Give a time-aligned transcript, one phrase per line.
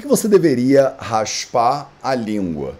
[0.00, 2.78] que, você deveria raspar a língua?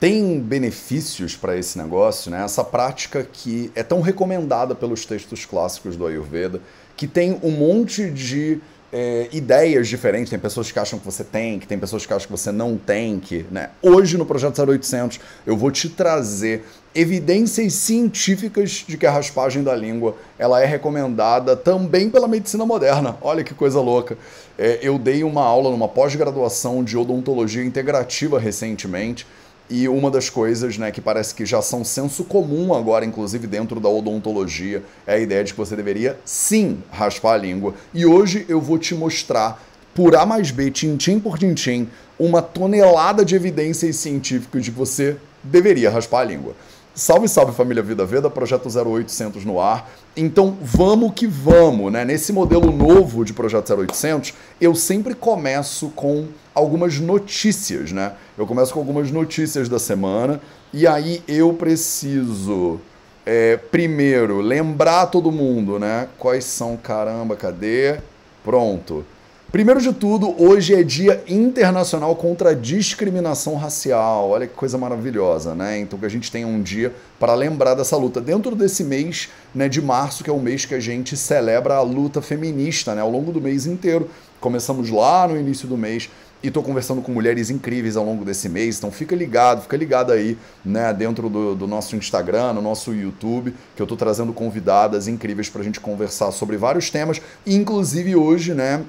[0.00, 2.44] Tem benefícios para esse negócio, né?
[2.44, 6.60] Essa prática que é tão recomendada pelos textos clássicos do Ayurveda,
[6.96, 8.60] que tem um monte de
[8.92, 10.30] é, ideias diferentes.
[10.30, 12.76] Tem pessoas que acham que você tem, que tem pessoas que acham que você não
[12.76, 13.70] tem, que, né?
[13.82, 16.64] Hoje no Projeto 0800 eu vou te trazer
[16.94, 23.16] evidências científicas de que a raspagem da língua ela é recomendada também pela medicina moderna.
[23.20, 24.16] Olha que coisa louca.
[24.58, 29.26] É, eu dei uma aula numa pós-graduação de odontologia integrativa recentemente
[29.70, 33.78] e uma das coisas né, que parece que já são senso comum agora, inclusive dentro
[33.78, 37.74] da odontologia, é a ideia de que você deveria sim raspar a língua.
[37.92, 39.62] E hoje eu vou te mostrar,
[39.94, 45.16] por A mais B, tintim por tintim, uma tonelada de evidências científicas de que você
[45.42, 46.54] deveria raspar a língua.
[46.94, 49.88] Salve, salve família Vida Veda, projeto 0800 no ar.
[50.20, 52.04] Então vamos que vamos, né?
[52.04, 58.14] Nesse modelo novo de projeto 0800, eu sempre começo com algumas notícias, né?
[58.36, 60.40] Eu começo com algumas notícias da semana
[60.74, 62.80] e aí eu preciso
[63.24, 66.08] é, primeiro lembrar todo mundo, né?
[66.18, 68.00] Quais são, caramba, cadê?
[68.42, 69.04] Pronto.
[69.50, 74.28] Primeiro de tudo, hoje é Dia Internacional contra a Discriminação Racial.
[74.28, 75.78] Olha que coisa maravilhosa, né?
[75.78, 78.20] Então que a gente tenha um dia para lembrar dessa luta.
[78.20, 81.80] Dentro desse mês né, de março, que é o mês que a gente celebra a
[81.80, 83.00] luta feminista, né?
[83.00, 84.10] Ao longo do mês inteiro.
[84.38, 86.10] Começamos lá no início do mês
[86.42, 90.12] e estou conversando com mulheres incríveis ao longo desse mês, então fica ligado, fica ligado
[90.12, 95.08] aí, né, dentro do, do nosso Instagram, no nosso YouTube, que eu estou trazendo convidadas
[95.08, 98.84] incríveis para a gente conversar sobre vários temas, inclusive hoje, né,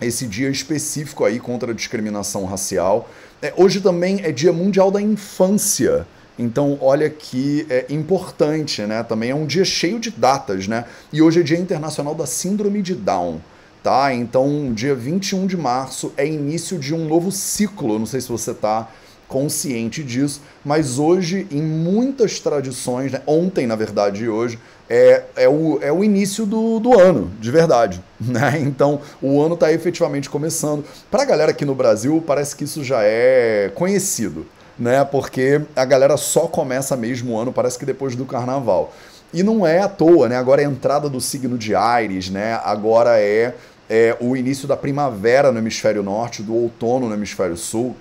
[0.00, 3.08] esse dia específico aí contra a discriminação racial.
[3.42, 6.06] É, hoje também é Dia Mundial da Infância.
[6.38, 9.02] Então, olha que é importante, né?
[9.02, 10.86] Também é um dia cheio de datas, né?
[11.12, 13.40] E hoje é Dia Internacional da Síndrome de Down,
[13.82, 14.14] tá?
[14.14, 17.98] Então, dia 21 de março é início de um novo ciclo.
[17.98, 18.88] Não sei se você está
[19.30, 23.22] consciente disso, mas hoje, em muitas tradições, né?
[23.28, 27.50] ontem, na verdade, e hoje, é, é, o, é o início do, do ano, de
[27.50, 28.02] verdade.
[28.20, 28.60] Né?
[28.60, 30.84] Então, o ano está efetivamente começando.
[31.10, 34.46] Para a galera aqui no Brasil, parece que isso já é conhecido,
[34.78, 35.02] né?
[35.04, 38.92] porque a galera só começa mesmo o ano, parece que depois do carnaval.
[39.32, 40.36] E não é à toa, né?
[40.36, 42.60] Agora é a entrada do signo de Ares, né?
[42.64, 43.54] Agora é,
[43.88, 47.94] é o início da primavera no hemisfério norte, do outono no hemisfério sul.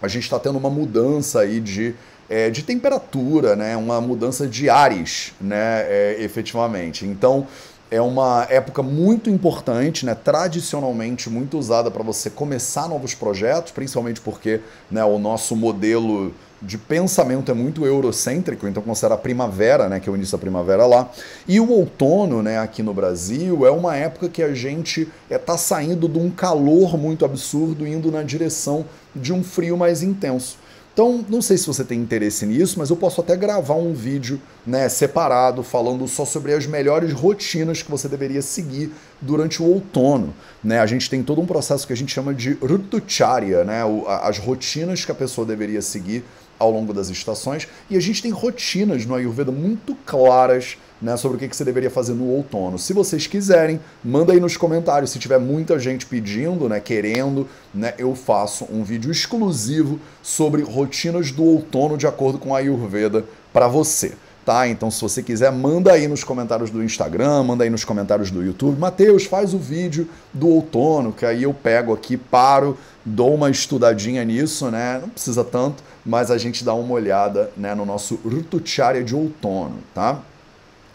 [0.00, 1.94] A gente está tendo uma mudança aí de
[2.28, 3.76] é, de temperatura, né?
[3.76, 5.82] uma mudança de ares, né?
[5.88, 7.04] É, efetivamente.
[7.04, 7.48] Então,
[7.90, 14.20] é uma época muito importante, né, tradicionalmente muito usada para você começar novos projetos, principalmente
[14.20, 19.98] porque né, o nosso modelo de pensamento é muito eurocêntrico, então considera a primavera, né,
[19.98, 21.10] que é o início da primavera lá.
[21.48, 25.38] E o outono, né, aqui no Brasil, é uma época que a gente está é,
[25.38, 28.84] tá saindo de um calor muito absurdo, indo na direção
[29.14, 30.58] de um frio mais intenso.
[30.92, 34.40] Então, não sei se você tem interesse nisso, mas eu posso até gravar um vídeo
[34.66, 40.34] né, separado falando só sobre as melhores rotinas que você deveria seguir durante o outono.
[40.62, 40.80] Né?
[40.80, 43.82] A gente tem todo um processo que a gente chama de Rutucharya, né?
[44.22, 46.24] as rotinas que a pessoa deveria seguir
[46.60, 51.36] ao longo das estações, e a gente tem rotinas no Ayurveda muito claras né, sobre
[51.36, 52.78] o que, você deveria fazer no outono.
[52.78, 55.10] Se vocês quiserem, manda aí nos comentários.
[55.10, 61.32] Se tiver muita gente pedindo, né, querendo, né, eu faço um vídeo exclusivo sobre rotinas
[61.32, 64.12] do outono de acordo com a Ayurveda para você.
[64.44, 64.66] Tá?
[64.66, 68.42] Então, se você quiser, manda aí nos comentários do Instagram, manda aí nos comentários do
[68.42, 68.78] YouTube.
[68.78, 74.24] Mateus, faz o vídeo do outono, que aí eu pego aqui, paro, dou uma estudadinha
[74.24, 74.98] nisso, né?
[75.00, 79.78] Não precisa tanto, mas a gente dá uma olhada né, no nosso Rutucharya de outono,
[79.94, 80.20] tá?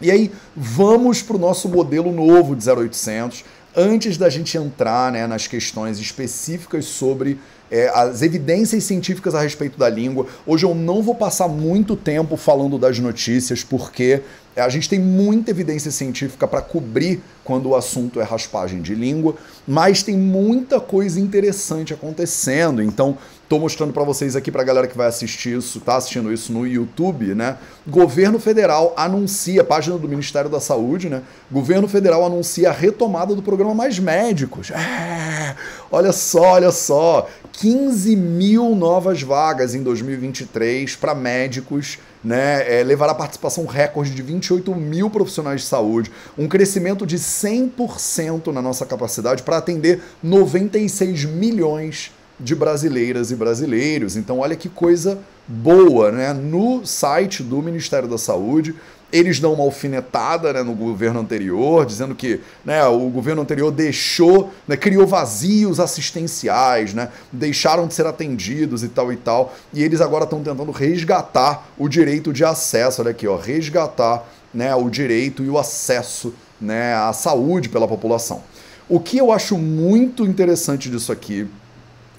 [0.00, 5.26] E aí, vamos para o nosso modelo novo de 0800, antes da gente entrar né,
[5.26, 7.38] nas questões específicas sobre
[7.70, 10.26] é, as evidências científicas a respeito da língua.
[10.46, 14.22] Hoje eu não vou passar muito tempo falando das notícias, porque
[14.56, 19.34] a gente tem muita evidência científica para cobrir quando o assunto é raspagem de língua,
[19.68, 22.82] mas tem muita coisa interessante acontecendo.
[22.82, 26.32] Então, Estou mostrando para vocês aqui, para a galera que vai assistir isso, tá assistindo
[26.32, 27.56] isso no YouTube, né?
[27.86, 31.22] Governo Federal anuncia, página do Ministério da Saúde, né?
[31.48, 34.72] Governo Federal anuncia a retomada do programa Mais Médicos.
[34.72, 35.54] É,
[35.92, 37.28] olha só, olha só.
[37.52, 42.80] 15 mil novas vagas em 2023 para médicos, né?
[42.80, 48.60] É, levará participação recorde de 28 mil profissionais de saúde, um crescimento de 100% na
[48.60, 54.16] nossa capacidade para atender 96 milhões de brasileiras e brasileiros.
[54.16, 56.32] Então, olha que coisa boa, né?
[56.32, 58.74] No site do Ministério da Saúde,
[59.12, 64.52] eles dão uma alfinetada né, no governo anterior, dizendo que né, o governo anterior deixou,
[64.66, 70.00] né, criou vazios assistenciais, né, deixaram de ser atendidos e tal e tal, e eles
[70.00, 75.44] agora estão tentando resgatar o direito de acesso, olha aqui, ó, resgatar né, o direito
[75.44, 78.42] e o acesso né, à saúde pela população.
[78.88, 81.48] O que eu acho muito interessante disso aqui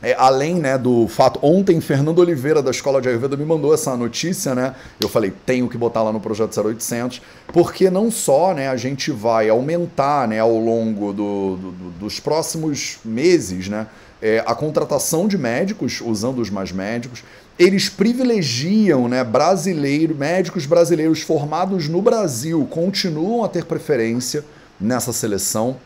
[0.01, 3.97] é, além né, do fato, ontem Fernando Oliveira da Escola de Ayurveda me mandou essa
[3.97, 4.75] notícia, né?
[4.99, 9.11] Eu falei, tenho que botar lá no projeto 0800, porque não só né, a gente
[9.11, 13.87] vai aumentar né, ao longo do, do, dos próximos meses né,
[14.21, 17.23] é, a contratação de médicos, usando os mais médicos,
[17.57, 24.45] eles privilegiam né, brasileiro, médicos brasileiros formados no Brasil, continuam a ter preferência
[24.79, 25.77] nessa seleção,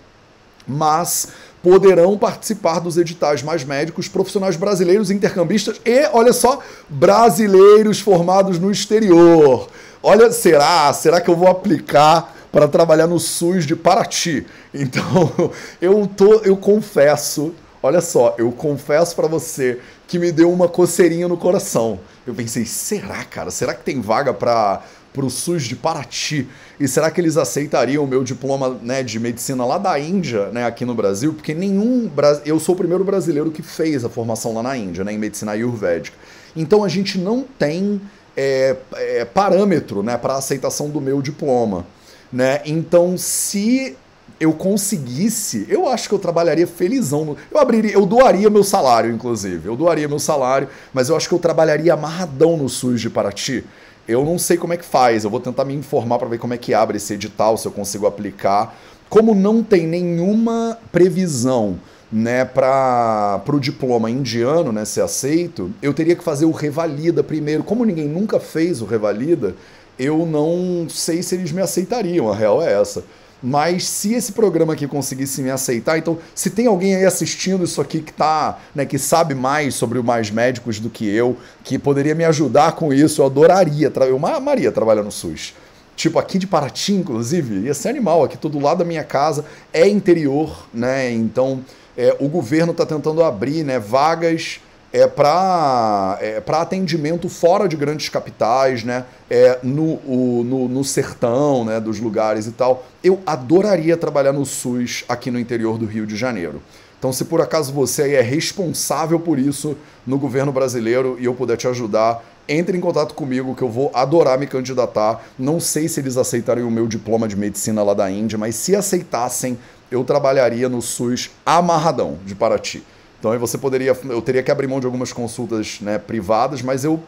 [0.67, 1.29] mas
[1.61, 6.59] poderão participar dos editais mais médicos profissionais brasileiros intercambistas e, olha só,
[6.89, 9.67] brasileiros formados no exterior.
[10.01, 10.91] Olha, será?
[10.93, 14.45] Será que eu vou aplicar para trabalhar no SUS de Paraty?
[14.73, 17.53] Então, eu tô, eu confesso,
[17.83, 21.99] olha só, eu confesso para você que me deu uma coceirinha no coração.
[22.25, 23.51] Eu pensei, será, cara?
[23.51, 24.81] Será que tem vaga para
[25.15, 26.47] o SUS de Paraty.
[26.81, 30.65] E será que eles aceitariam o meu diploma né, de medicina lá da Índia, né,
[30.65, 31.31] aqui no Brasil?
[31.31, 32.09] Porque nenhum.
[32.43, 35.51] Eu sou o primeiro brasileiro que fez a formação lá na Índia, né, em medicina
[35.51, 36.17] ayurvédica.
[36.55, 38.01] Então a gente não tem
[38.35, 41.85] é, é, parâmetro né, para aceitação do meu diploma.
[42.33, 42.61] Né?
[42.65, 43.95] Então, se
[44.39, 47.37] eu conseguisse, eu acho que eu trabalharia felizão.
[47.51, 49.67] Eu abriria, eu doaria meu salário, inclusive.
[49.67, 53.63] Eu doaria meu salário, mas eu acho que eu trabalharia amarradão no SUS de Paraty.
[54.07, 56.53] Eu não sei como é que faz, eu vou tentar me informar para ver como
[56.53, 58.75] é que abre esse edital, se eu consigo aplicar.
[59.09, 61.79] Como não tem nenhuma previsão
[62.11, 67.63] né, para o diploma indiano né, ser aceito, eu teria que fazer o revalida primeiro.
[67.63, 69.55] Como ninguém nunca fez o revalida,
[69.97, 73.03] eu não sei se eles me aceitariam, a real é essa.
[73.41, 77.81] Mas se esse programa aqui conseguisse me aceitar, então se tem alguém aí assistindo isso
[77.81, 81.79] aqui que tá, né, que sabe mais sobre o mais médicos do que eu, que
[81.79, 85.53] poderia me ajudar com isso, eu adoraria, eu amaria trabalhar no SUS.
[85.95, 89.87] Tipo, aqui de Paraty, inclusive, ia ser animal, aqui todo lado da minha casa é
[89.87, 91.11] interior, né?
[91.11, 91.63] Então,
[91.97, 94.59] é, o governo está tentando abrir né, vagas
[94.93, 99.05] é para é, atendimento fora de grandes capitais, né?
[99.29, 102.85] É, no, o, no, no, sertão né, dos lugares e tal.
[103.03, 106.61] Eu adoraria trabalhar no SUS aqui no interior do Rio de Janeiro.
[106.99, 111.57] Então, se por acaso você é responsável por isso no governo brasileiro e eu puder
[111.57, 115.23] te ajudar, entre em contato comigo que eu vou adorar me candidatar.
[115.39, 118.75] Não sei se eles aceitariam o meu diploma de medicina lá da Índia, mas se
[118.75, 119.57] aceitassem,
[119.89, 122.83] eu trabalharia no SUS amarradão de Paraty.
[123.21, 126.83] Então aí você poderia, eu teria que abrir mão de algumas consultas né, privadas, mas
[126.83, 126.99] eu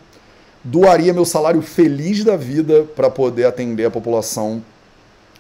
[0.64, 4.64] doaria meu salário feliz da vida para poder atender a população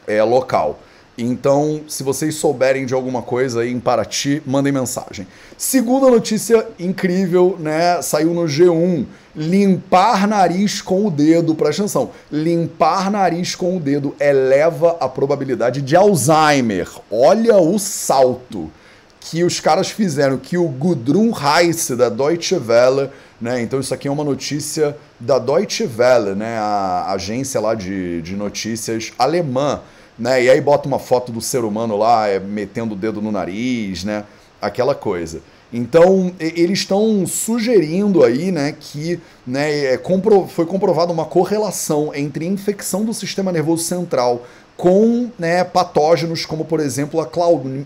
[0.08, 0.80] é, local.
[1.16, 5.28] Então, se vocês souberem de alguma coisa aí em Paraty, mandem mensagem.
[5.56, 8.02] Segunda notícia incrível, né?
[8.02, 9.06] Saiu no G1.
[9.36, 12.10] Limpar nariz com o dedo, presta atenção.
[12.32, 16.90] Limpar nariz com o dedo eleva a probabilidade de Alzheimer.
[17.12, 18.72] Olha o salto
[19.24, 23.10] que os caras fizeram, que o Gudrun Heiss, da Deutsche Welle,
[23.40, 28.22] né, então isso aqui é uma notícia da Deutsche Welle, né, a agência lá de,
[28.22, 29.82] de notícias alemã,
[30.20, 33.32] né, e aí bota uma foto do ser humano lá é, metendo o dedo no
[33.32, 34.26] nariz, né,
[34.62, 35.42] aquela coisa.
[35.72, 42.46] Então, eles estão sugerindo aí né, que né, é, compro foi comprovada uma correlação entre
[42.46, 44.46] infecção do sistema nervoso central
[44.78, 47.30] com né, patógenos como, por exemplo, a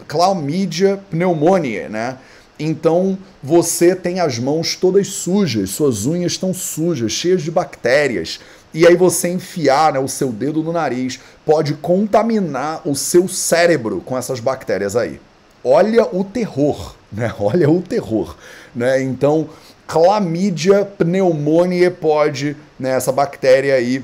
[0.07, 2.17] Chlamydia pneumoniae, né?
[2.59, 8.39] Então você tem as mãos todas sujas, suas unhas estão sujas, cheias de bactérias.
[8.73, 14.01] E aí você enfiar né, o seu dedo no nariz pode contaminar o seu cérebro
[14.01, 15.19] com essas bactérias aí.
[15.63, 17.33] Olha o terror, né?
[17.39, 18.35] Olha o terror,
[18.75, 19.01] né?
[19.01, 19.49] Então,
[19.87, 24.03] Chlamydia pneumoniae pode, né, essa bactéria aí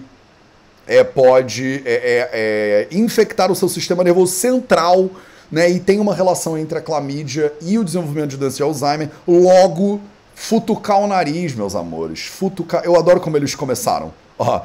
[0.88, 5.10] é, pode é, é, é, infectar o seu sistema nervoso central,
[5.52, 5.70] né?
[5.70, 9.10] E tem uma relação entre a clamídia e o desenvolvimento de doença de Alzheimer.
[9.28, 10.02] Logo,
[10.36, 12.26] futucar o nariz, meus amores.
[12.26, 12.84] Futucar.
[12.84, 14.14] Eu adoro como eles começaram.
[14.38, 14.62] Ó,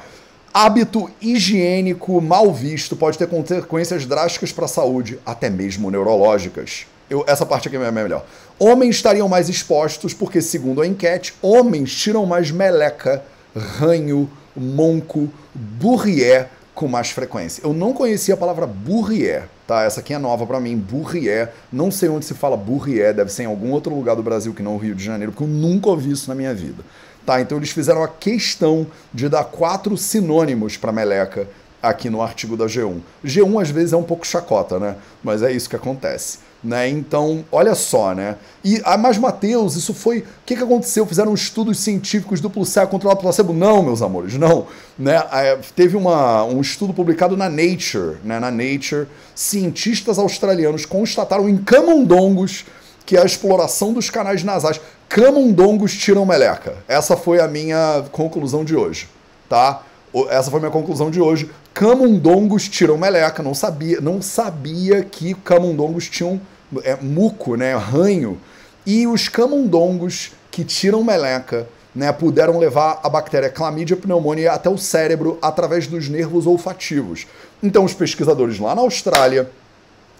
[0.52, 6.86] hábito higiênico mal visto pode ter consequências drásticas para a saúde, até mesmo neurológicas.
[7.08, 8.24] Eu, essa parte aqui é melhor.
[8.58, 13.22] Homens estariam mais expostos porque, segundo a enquete, homens tiram mais meleca,
[13.54, 14.28] ranho,
[14.58, 17.60] monco, bourrier com mais frequência.
[17.64, 19.82] Eu não conhecia a palavra bourrier, tá?
[19.82, 21.52] Essa aqui é nova para mim, bourrier.
[21.72, 24.62] Não sei onde se fala bourrier, deve ser em algum outro lugar do Brasil que
[24.62, 26.84] não o Rio de Janeiro, porque eu nunca ouvi isso na minha vida.
[27.26, 31.48] Tá, então eles fizeram a questão de dar quatro sinônimos para meleca
[31.82, 33.00] aqui no artigo da G1.
[33.24, 34.96] G1 às vezes é um pouco chacota, né?
[35.22, 36.38] Mas é isso que acontece.
[36.62, 36.88] Né?
[36.88, 38.36] Então, olha só, né?
[38.64, 40.18] E, ah, mas Mateus, isso foi.
[40.18, 41.06] O que, que aconteceu?
[41.06, 43.52] Fizeram estudos científicos duplo cego controlado placebo?
[43.52, 44.66] Não, meus amores, não.
[44.98, 45.22] Né?
[45.32, 48.40] É, teve uma, um estudo publicado na Nature, né?
[48.40, 52.64] Na Nature, cientistas australianos constataram em camundongos
[53.06, 54.80] que a exploração dos canais nasais.
[55.08, 56.74] Camundongos tiram meleca.
[56.88, 59.08] Essa foi a minha conclusão de hoje,
[59.48, 59.82] tá?
[60.30, 61.50] Essa foi minha conclusão de hoje.
[61.74, 63.42] Camundongos tiram meleca.
[63.42, 66.40] Não sabia, não sabia que camundongos tinham
[66.82, 68.40] é, muco, né, ranho.
[68.86, 74.78] E os camundongos que tiram meleca né, puderam levar a bactéria Chlamydia pneumonia até o
[74.78, 77.26] cérebro através dos nervos olfativos.
[77.62, 79.50] Então, os pesquisadores lá na Austrália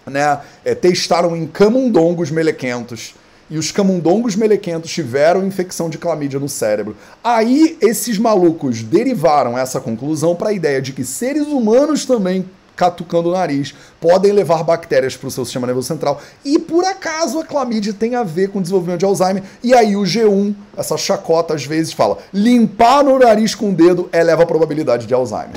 [0.07, 3.15] né, é, testaram em camundongos melequentos
[3.51, 6.97] e os camundongos melequentos tiveram infecção de clamídia no cérebro.
[7.23, 12.45] Aí esses malucos derivaram essa conclusão para a ideia de que seres humanos também
[12.79, 16.23] catucando o nariz, podem levar bactérias para o seu sistema nervoso central.
[16.45, 19.43] E por acaso a clamídia tem a ver com o desenvolvimento de Alzheimer.
[19.65, 24.09] E aí o G1, essa chacota às vezes fala: limpar no nariz com o dedo
[24.13, 25.57] eleva a probabilidade de Alzheimer.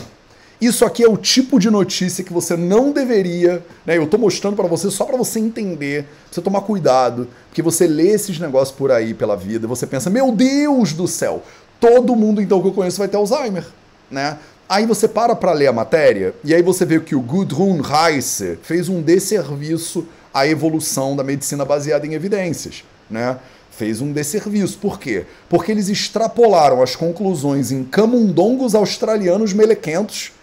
[0.61, 3.97] Isso aqui é o tipo de notícia que você não deveria, né?
[3.97, 8.09] Eu estou mostrando para você só para você entender, você tomar cuidado, porque você lê
[8.09, 11.41] esses negócios por aí pela vida e você pensa: "Meu Deus do céu,
[11.79, 13.65] todo mundo então que eu conheço vai ter Alzheimer",
[14.11, 14.37] né?
[14.69, 18.59] Aí você para para ler a matéria e aí você vê que o Gudrun Reise
[18.61, 23.39] fez um desserviço à evolução da medicina baseada em evidências, né?
[23.71, 24.77] Fez um desserviço.
[24.77, 25.25] Por quê?
[25.49, 30.33] Porque eles extrapolaram as conclusões em camundongos australianos melequentos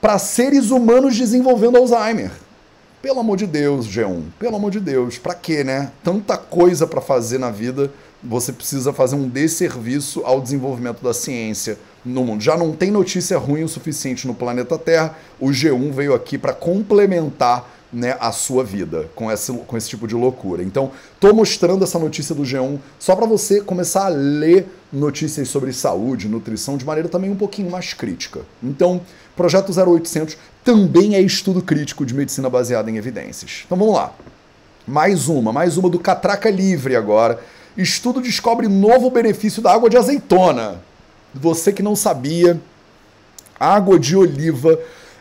[0.00, 2.30] para seres humanos desenvolvendo Alzheimer.
[3.02, 5.92] Pelo amor de Deus, G1, pelo amor de Deus, para quê, né?
[6.02, 7.90] Tanta coisa para fazer na vida,
[8.22, 12.42] você precisa fazer um desserviço ao desenvolvimento da ciência no mundo.
[12.42, 16.52] Já não tem notícia ruim o suficiente no planeta Terra, o G1 veio aqui para
[16.52, 20.62] complementar né, a sua vida com esse, com esse tipo de loucura.
[20.62, 25.72] Então, tô mostrando essa notícia do G1 só para você começar a ler notícias sobre
[25.72, 28.40] saúde, nutrição de maneira também um pouquinho mais crítica.
[28.62, 29.00] Então,
[29.38, 33.62] Projeto 0800 também é estudo crítico de medicina baseada em evidências.
[33.64, 34.12] Então vamos lá.
[34.84, 37.38] Mais uma, mais uma do Catraca Livre agora.
[37.76, 40.82] Estudo descobre novo benefício da água de azeitona.
[41.32, 42.60] Você que não sabia,
[43.60, 44.76] água de oliva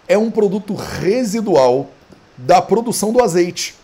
[0.08, 1.92] é um produto residual
[2.38, 3.76] da produção do azeite.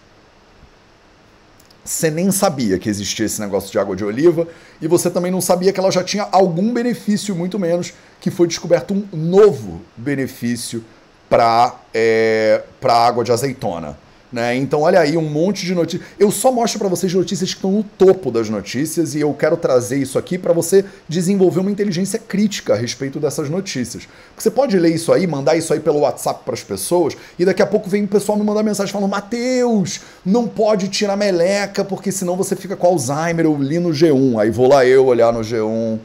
[1.84, 4.48] Você nem sabia que existia esse negócio de água de oliva
[4.82, 8.48] e você também não sabia que ela já tinha algum benefício, muito menos que foi
[8.48, 10.84] descoberto um novo benefício
[11.30, 13.98] para é, a água de azeitona.
[14.34, 14.56] Né?
[14.56, 16.10] Então, olha aí, um monte de notícias.
[16.20, 19.56] Eu só mostro para vocês notícias que estão no topo das notícias e eu quero
[19.56, 24.08] trazer isso aqui para você desenvolver uma inteligência crítica a respeito dessas notícias.
[24.36, 27.62] Você pode ler isso aí, mandar isso aí pelo WhatsApp para as pessoas e daqui
[27.62, 32.12] a pouco vem o pessoal me mandar mensagem falando: Mateus, não pode tirar meleca porque
[32.12, 33.46] senão você fica com Alzheimer.
[33.46, 34.42] Eu li no G1.
[34.42, 36.00] Aí vou lá eu olhar no G1.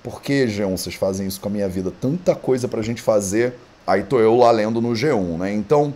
[0.00, 1.92] Por que, G1, vocês fazem isso com a minha vida?
[2.00, 3.54] Tanta coisa pra gente fazer.
[3.84, 5.52] Aí tô eu lá lendo no G1, né?
[5.52, 5.92] Então,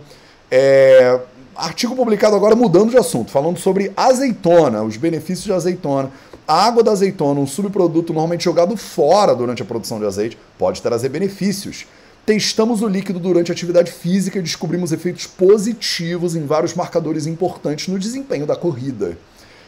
[0.51, 1.19] é,
[1.59, 6.09] Artigo publicado agora mudando de assunto, falando sobre azeitona, os benefícios de azeitona.
[6.47, 10.81] A água da azeitona, um subproduto normalmente jogado fora durante a produção de azeite, pode
[10.81, 11.85] trazer benefícios.
[12.25, 17.89] Testamos o líquido durante a atividade física e descobrimos efeitos positivos em vários marcadores importantes
[17.89, 19.17] no desempenho da corrida.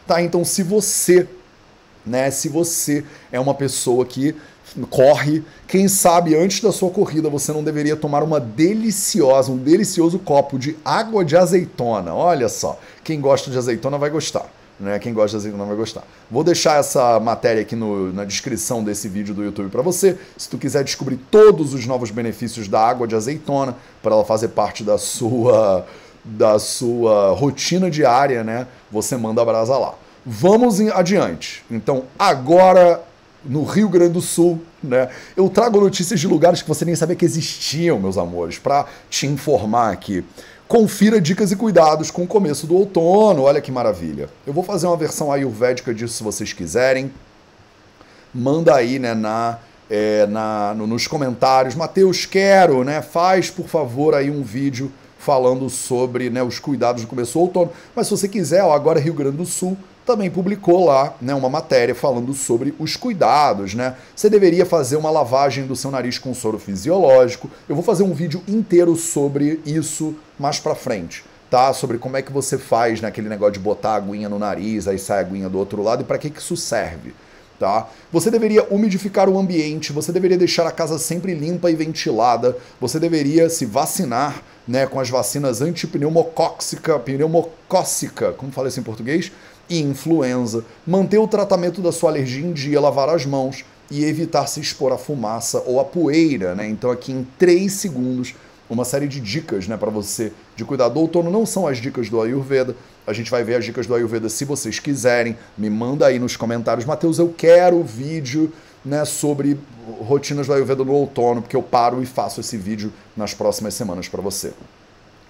[0.06, 0.22] Tá?
[0.22, 1.28] Então, se você,
[2.06, 4.34] né, se você é uma pessoa que
[4.90, 5.42] corre.
[5.66, 10.58] Quem sabe antes da sua corrida você não deveria tomar uma deliciosa, um delicioso copo
[10.58, 12.14] de água de azeitona.
[12.14, 14.46] Olha só, quem gosta de azeitona vai gostar.
[14.78, 14.98] Né?
[14.98, 16.02] Quem gosta de azeitona vai gostar.
[16.30, 20.18] Vou deixar essa matéria aqui no, na descrição desse vídeo do YouTube para você.
[20.36, 24.48] Se tu quiser descobrir todos os novos benefícios da água de azeitona para ela fazer
[24.48, 25.86] parte da sua
[26.24, 28.68] da sua rotina diária, né?
[28.92, 29.94] Você manda a brasa lá.
[30.24, 31.64] Vamos adiante.
[31.68, 33.02] Então, agora
[33.44, 35.08] no Rio Grande do Sul, né?
[35.36, 39.26] Eu trago notícias de lugares que você nem sabia que existiam, meus amores, para te
[39.26, 40.24] informar aqui.
[40.68, 44.28] Confira dicas e cuidados com o começo do outono, olha que maravilha.
[44.46, 47.12] Eu vou fazer uma versão ayurvédica disso se vocês quiserem.
[48.34, 49.58] Manda aí, né, na,
[49.90, 51.74] é, na, no, nos comentários.
[51.74, 53.02] Mateus, quero, né?
[53.02, 57.70] Faz, por favor, aí um vídeo falando sobre né, os cuidados do começo do outono.
[57.94, 61.48] Mas se você quiser, ó, agora Rio Grande do Sul, também publicou lá né, uma
[61.48, 63.96] matéria falando sobre os cuidados, né?
[64.14, 67.50] Você deveria fazer uma lavagem do seu nariz com soro fisiológico.
[67.68, 71.72] Eu vou fazer um vídeo inteiro sobre isso mais pra frente, tá?
[71.72, 74.88] Sobre como é que você faz né, aquele negócio de botar a aguinha no nariz,
[74.88, 77.14] aí sai a aguinha do outro lado e para que, que isso serve.
[77.58, 77.86] Tá?
[78.10, 82.98] Você deveria umidificar o ambiente, você deveria deixar a casa sempre limpa e ventilada, você
[82.98, 89.30] deveria se vacinar né, com as vacinas antipneumocóxica, pneumocócica, como fala isso em português?
[89.68, 94.46] E influenza, manter o tratamento da sua alergia em dia, lavar as mãos e evitar
[94.46, 96.68] se expor à fumaça ou à poeira, né?
[96.68, 98.34] Então aqui em 3 segundos
[98.72, 101.30] uma série de dicas né, para você de cuidar do outono.
[101.30, 102.74] Não são as dicas do Ayurveda.
[103.06, 105.36] A gente vai ver as dicas do Ayurveda se vocês quiserem.
[105.58, 106.86] Me manda aí nos comentários.
[106.86, 108.50] Matheus, eu quero vídeo
[108.84, 109.58] né, sobre
[110.00, 114.08] rotinas do Ayurveda no outono, porque eu paro e faço esse vídeo nas próximas semanas
[114.08, 114.52] para você.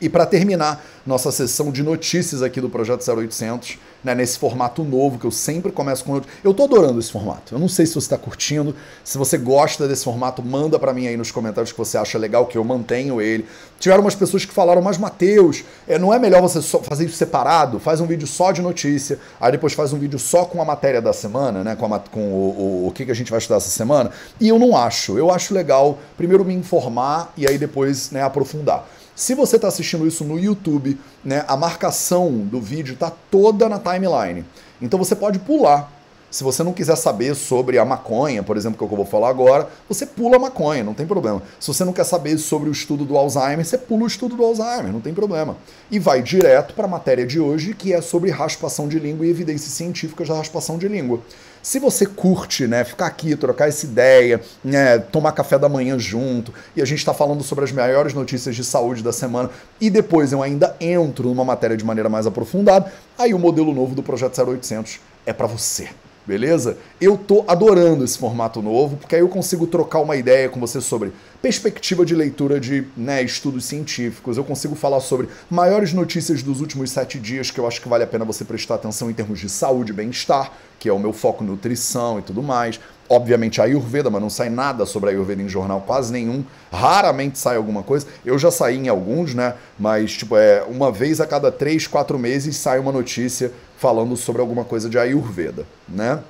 [0.02, 5.16] E para terminar nossa sessão de notícias aqui do Projeto 0800, né, nesse formato novo
[5.16, 6.20] que eu sempre começo com.
[6.42, 7.54] Eu tô adorando esse formato.
[7.54, 8.74] Eu não sei se você está curtindo.
[9.04, 12.46] Se você gosta desse formato, manda para mim aí nos comentários que você acha legal,
[12.46, 13.46] que eu mantenho ele.
[13.78, 17.78] Tiveram umas pessoas que falaram, mas Matheus, é, não é melhor você fazer isso separado?
[17.78, 21.00] Faz um vídeo só de notícia, aí depois faz um vídeo só com a matéria
[21.00, 21.76] da semana, né?
[21.76, 24.10] Com, a, com o, o, o que, que a gente vai estudar essa semana.
[24.40, 25.16] E eu não acho.
[25.16, 28.84] Eu acho legal primeiro me informar e aí depois né, aprofundar.
[29.22, 33.78] Se você está assistindo isso no YouTube, né, a marcação do vídeo está toda na
[33.78, 34.44] timeline.
[34.80, 35.92] Então você pode pular.
[36.28, 38.96] Se você não quiser saber sobre a maconha, por exemplo, que é o que eu
[38.96, 41.40] vou falar agora, você pula a maconha, não tem problema.
[41.60, 44.44] Se você não quer saber sobre o estudo do Alzheimer, você pula o estudo do
[44.44, 45.56] Alzheimer, não tem problema.
[45.88, 49.30] E vai direto para a matéria de hoje, que é sobre raspação de língua e
[49.30, 51.20] evidências científicas da raspação de língua.
[51.62, 56.52] Se você curte, né, ficar aqui, trocar essa ideia, né, tomar café da manhã junto,
[56.74, 59.48] e a gente está falando sobre as maiores notícias de saúde da semana,
[59.80, 63.94] e depois eu ainda entro numa matéria de maneira mais aprofundada, aí o modelo novo
[63.94, 65.88] do Projeto 0800 é para você.
[66.26, 66.78] Beleza?
[67.00, 70.80] Eu tô adorando esse formato novo, porque aí eu consigo trocar uma ideia com você
[70.80, 76.60] sobre perspectiva de leitura de né, estudos científicos, eu consigo falar sobre maiores notícias dos
[76.60, 79.40] últimos sete dias que eu acho que vale a pena você prestar atenção em termos
[79.40, 82.78] de saúde e bem-estar, que é o meu foco nutrição e tudo mais.
[83.08, 86.44] Obviamente a Ayurveda, mas não sai nada sobre a Ayurveda em jornal, quase nenhum.
[86.72, 88.06] Raramente sai alguma coisa.
[88.24, 89.54] Eu já saí em alguns, né?
[89.78, 94.40] Mas, tipo, é uma vez a cada três, quatro meses sai uma notícia falando sobre
[94.40, 96.20] alguma coisa de Ayurveda, né?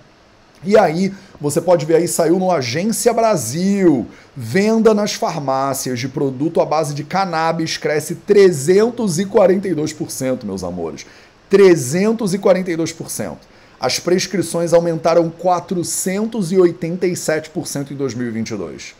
[0.64, 4.07] E aí, você pode ver aí, saiu no Agência Brasil.
[4.37, 11.05] Venda nas farmácias de produto à base de cannabis cresce 342%, meus amores.
[11.51, 13.38] 342%.
[13.81, 18.94] As prescrições aumentaram 487% em 2022.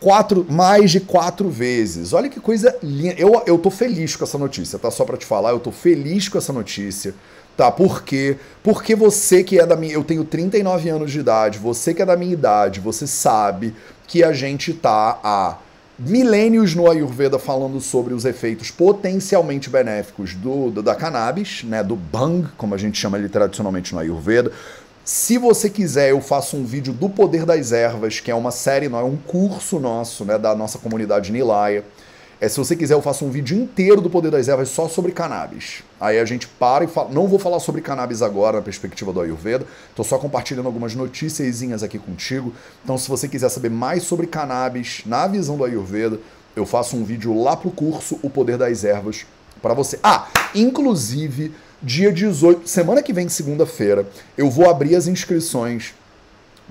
[0.00, 2.12] Quatro, mais de quatro vezes.
[2.12, 3.16] Olha que coisa linda.
[3.18, 4.92] Eu, eu tô feliz com essa notícia, tá?
[4.92, 7.16] Só para te falar, eu tô feliz com essa notícia.
[7.56, 8.38] Tá, por quê?
[8.62, 9.92] Porque você que é da minha.
[9.92, 13.74] Eu tenho 39 anos de idade, você que é da minha idade, você sabe
[14.06, 15.58] que a gente tá há
[15.98, 21.94] milênios no Ayurveda falando sobre os efeitos potencialmente benéficos do, do, da cannabis, né, do
[21.94, 24.50] bang, como a gente chama ele tradicionalmente no Ayurveda.
[25.04, 28.88] Se você quiser, eu faço um vídeo do Poder das Ervas, que é uma série,
[28.88, 31.84] não é um curso nosso, né, da nossa comunidade Nilaya.
[32.42, 35.12] É, se você quiser, eu faço um vídeo inteiro do Poder das Ervas só sobre
[35.12, 35.84] cannabis.
[36.00, 37.08] Aí a gente para e fala.
[37.08, 39.64] Não vou falar sobre cannabis agora na perspectiva do Ayurveda.
[39.94, 42.52] Tô só compartilhando algumas notícias aqui contigo.
[42.82, 46.18] Então, se você quiser saber mais sobre cannabis na visão do Ayurveda,
[46.56, 49.24] eu faço um vídeo lá pro curso O Poder das Ervas
[49.62, 50.00] para você.
[50.02, 54.04] Ah, inclusive, dia 18, semana que vem, segunda-feira,
[54.36, 55.94] eu vou abrir as inscrições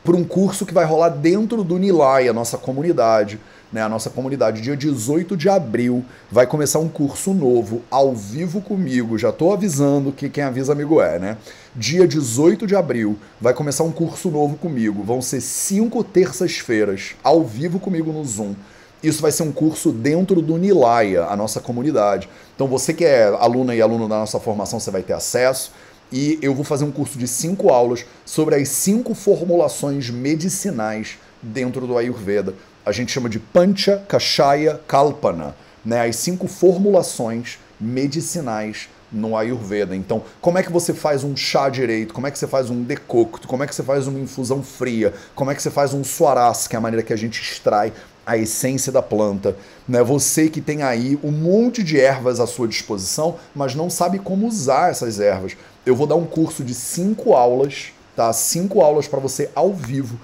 [0.04, 3.40] para um curso que vai rolar dentro do Nilai, a nossa comunidade
[3.72, 4.62] né, a nossa comunidade.
[4.62, 9.18] Dia 18 de abril vai começar um curso novo, ao vivo comigo.
[9.18, 11.38] Já estou avisando que quem avisa amigo é, né?
[11.76, 15.04] Dia 18 de abril vai começar um curso novo comigo.
[15.04, 18.56] Vão ser cinco terças-feiras, ao vivo comigo no Zoom.
[19.02, 22.30] Isso vai ser um curso dentro do Nilaya, a nossa comunidade.
[22.54, 25.72] Então você que é aluna e aluno da nossa formação, você vai ter acesso.
[26.12, 31.88] E eu vou fazer um curso de cinco aulas sobre as cinco formulações medicinais dentro
[31.88, 32.54] do Ayurveda
[32.86, 36.08] a gente chama de Pancha Kashaya Kalpana, né?
[36.08, 39.96] as cinco formulações medicinais no Ayurveda.
[39.96, 42.14] Então, como é que você faz um chá direito?
[42.14, 43.48] Como é que você faz um decocto?
[43.48, 45.14] Como é que você faz uma infusão fria?
[45.36, 47.92] Como é que você faz um swaras, que é a maneira que a gente extrai
[48.26, 49.56] a essência da planta?
[49.88, 50.02] Né?
[50.02, 54.48] Você que tem aí um monte de ervas à sua disposição, mas não sabe como
[54.48, 55.58] usar essas ervas.
[55.86, 58.32] Eu vou dar um curso de cinco aulas, tá?
[58.32, 60.18] Cinco aulas para você ao vivo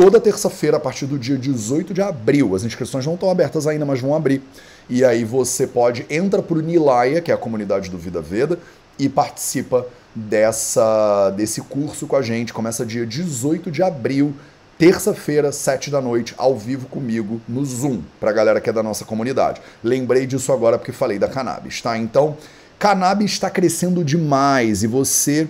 [0.00, 2.56] toda terça-feira a partir do dia 18 de abril.
[2.56, 4.40] As inscrições não estão abertas ainda, mas vão abrir.
[4.88, 8.58] E aí você pode entra para o Nilaya, que é a comunidade do Vida Veda,
[8.98, 12.50] e participa dessa desse curso com a gente.
[12.50, 14.32] Começa dia 18 de abril,
[14.78, 18.82] terça-feira, 7 da noite, ao vivo comigo no Zoom, para a galera que é da
[18.82, 19.60] nossa comunidade.
[19.84, 21.98] Lembrei disso agora porque falei da cannabis, tá?
[21.98, 22.38] Então,
[22.78, 25.46] cannabis está crescendo demais e você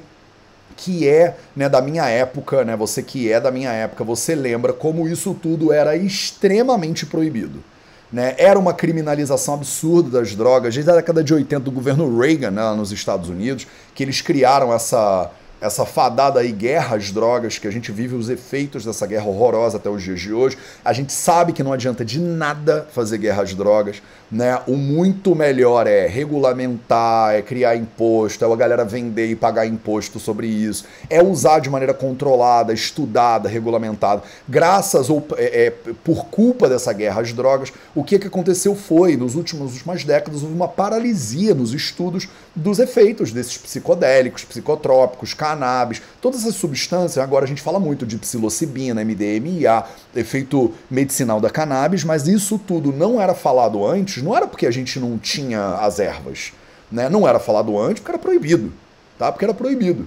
[0.83, 4.73] que é né, da minha época, né, você que é da minha época, você lembra
[4.73, 7.63] como isso tudo era extremamente proibido.
[8.11, 8.35] Né?
[8.39, 12.75] Era uma criminalização absurda das drogas, desde a década de 80 do governo Reagan né,
[12.75, 17.71] nos Estados Unidos, que eles criaram essa, essa fadada aí guerra às drogas, que a
[17.71, 20.57] gente vive os efeitos dessa guerra horrorosa até os dias de hoje.
[20.85, 24.61] A gente sabe que não adianta de nada fazer guerra às drogas, né?
[24.67, 30.21] O muito melhor é regulamentar, é criar imposto, é a galera vender e pagar imposto
[30.21, 34.23] sobre isso, é usar de maneira controlada, estudada, regulamentada.
[34.49, 35.71] Graças ou é, é,
[36.05, 40.05] por culpa dessa guerra às drogas, o que, que aconteceu foi, nos últimos, nas últimas
[40.05, 47.19] décadas, houve uma paralisia nos estudos dos efeitos desses psicodélicos, psicotrópicos, cannabis, todas essas substâncias.
[47.19, 49.85] Agora a gente fala muito de psilocibina, MDMA,
[50.15, 54.71] efeito medicinal da cannabis, mas isso tudo não era falado antes, não era porque a
[54.71, 56.53] gente não tinha as ervas,
[56.91, 57.09] né?
[57.09, 58.73] Não era falado antes porque era proibido,
[59.19, 59.31] tá?
[59.31, 60.07] Porque era proibido.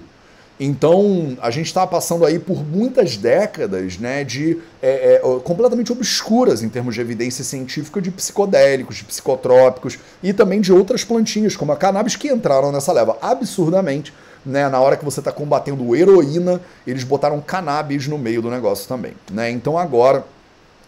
[0.58, 6.62] Então, a gente está passando aí por muitas décadas né, de é, é, completamente obscuras
[6.62, 11.72] em termos de evidência científica de psicodélicos, de psicotrópicos e também de outras plantinhas, como
[11.72, 16.60] a cannabis, que entraram nessa leva absurdamente né, na hora que você está combatendo heroína,
[16.86, 19.14] eles botaram cannabis no meio do negócio também.
[19.30, 19.50] Né?
[19.50, 20.24] Então agora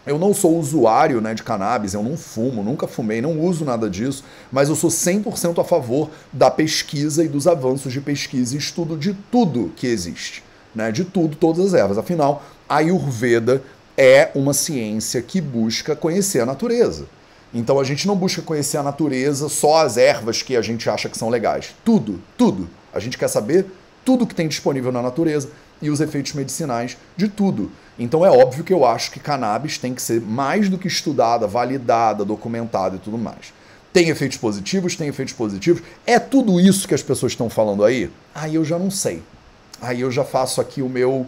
[0.05, 3.89] eu não sou usuário né, de cannabis, eu não fumo, nunca fumei, não uso nada
[3.89, 8.57] disso, mas eu sou 100% a favor da pesquisa e dos avanços de pesquisa e
[8.57, 10.43] estudo de tudo que existe.
[10.75, 11.97] Né, de tudo, todas as ervas.
[11.97, 13.63] Afinal, a Ayurveda
[13.97, 17.05] é uma ciência que busca conhecer a natureza.
[17.53, 21.09] Então a gente não busca conhecer a natureza, só as ervas que a gente acha
[21.09, 21.73] que são legais.
[21.83, 22.69] Tudo, tudo.
[22.97, 23.65] A gente quer saber
[24.03, 25.49] tudo que tem disponível na natureza
[25.81, 27.71] e os efeitos medicinais de tudo.
[27.99, 31.47] Então é óbvio que eu acho que cannabis tem que ser mais do que estudada,
[31.47, 33.53] validada, documentada e tudo mais.
[33.93, 35.81] Tem efeitos positivos, tem efeitos positivos.
[36.05, 38.09] É tudo isso que as pessoas estão falando aí?
[38.33, 39.23] Aí eu já não sei.
[39.81, 41.25] Aí eu já faço aqui o meu.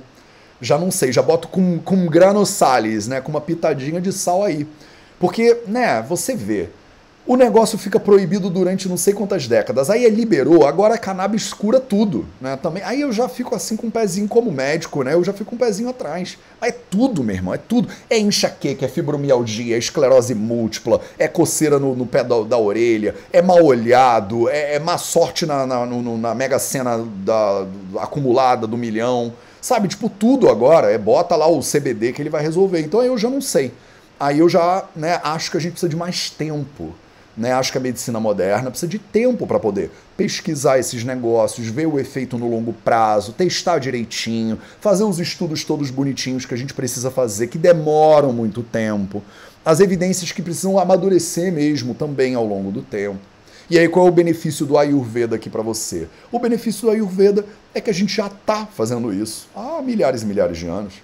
[0.62, 3.22] Já não sei, já boto com, com granossales, né?
[3.22, 4.68] Com uma pitadinha de sal aí.
[5.20, 6.70] Porque, né, você vê,
[7.30, 9.88] o negócio fica proibido durante não sei quantas décadas.
[9.92, 12.58] Aí liberou, agora a cannabis cura tudo, né?
[12.58, 12.82] Também.
[12.82, 15.14] Aí eu já fico assim com um pezinho como médico, né?
[15.14, 16.40] Eu já fico um pezinho atrás.
[16.60, 17.88] Aí é tudo, meu irmão, é tudo.
[18.10, 23.14] É enxaqueca, é fibromialgia, é esclerose múltipla, é coceira no, no pé da, da, orelha,
[23.32, 27.68] é mal olhado, é, é má sorte na, na, no, na mega cena da,
[28.00, 29.32] acumulada do milhão.
[29.62, 32.80] Sabe, tipo, tudo agora é bota lá o CBD que ele vai resolver.
[32.80, 33.72] Então aí eu já não sei.
[34.20, 36.96] Aí eu já né, acho que a gente precisa de mais tempo.
[37.40, 37.54] Né?
[37.54, 41.98] Acho que a medicina moderna precisa de tempo para poder pesquisar esses negócios, ver o
[41.98, 47.10] efeito no longo prazo, testar direitinho, fazer os estudos todos bonitinhos que a gente precisa
[47.10, 49.24] fazer, que demoram muito tempo,
[49.64, 53.22] as evidências que precisam amadurecer mesmo também ao longo do tempo.
[53.70, 56.10] E aí, qual é o benefício do Ayurveda aqui para você?
[56.32, 60.26] O benefício do Ayurveda é que a gente já está fazendo isso há milhares e
[60.26, 60.96] milhares de anos.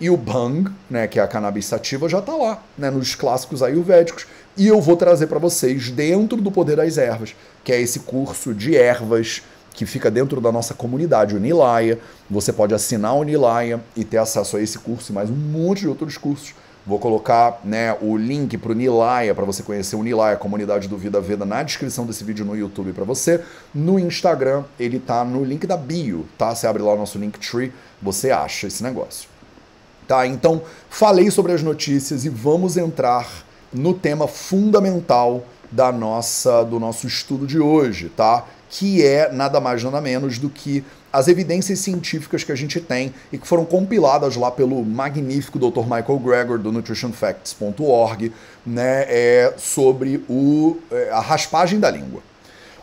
[0.00, 3.62] E o Bhang, né, que é a cannabis sativa, já está lá, né, nos clássicos
[3.62, 4.26] ayurvédicos.
[4.56, 8.54] E eu vou trazer para vocês dentro do Poder das Ervas, que é esse curso
[8.54, 11.98] de ervas que fica dentro da nossa comunidade, o Nilaya.
[12.30, 15.80] Você pode assinar o Nilaya e ter acesso a esse curso e mais um monte
[15.80, 16.54] de outros cursos.
[16.86, 20.86] Vou colocar né, o link para o Nilaya, para você conhecer o Nilaya, a comunidade
[20.86, 23.42] do Vida Veda, na descrição desse vídeo no YouTube para você.
[23.74, 26.54] No Instagram, ele tá no link da bio, tá?
[26.54, 29.28] Você abre lá o nosso Linktree, você acha esse negócio.
[30.06, 30.26] Tá?
[30.28, 33.43] Então, falei sobre as notícias e vamos entrar
[33.74, 38.46] no tema fundamental da nossa do nosso estudo de hoje, tá?
[38.70, 43.14] Que é nada mais nada menos do que as evidências científicas que a gente tem
[43.32, 45.82] e que foram compiladas lá pelo magnífico Dr.
[45.82, 48.32] Michael Greger do nutritionfacts.org,
[48.66, 52.20] né, é, sobre o, é, a raspagem da língua.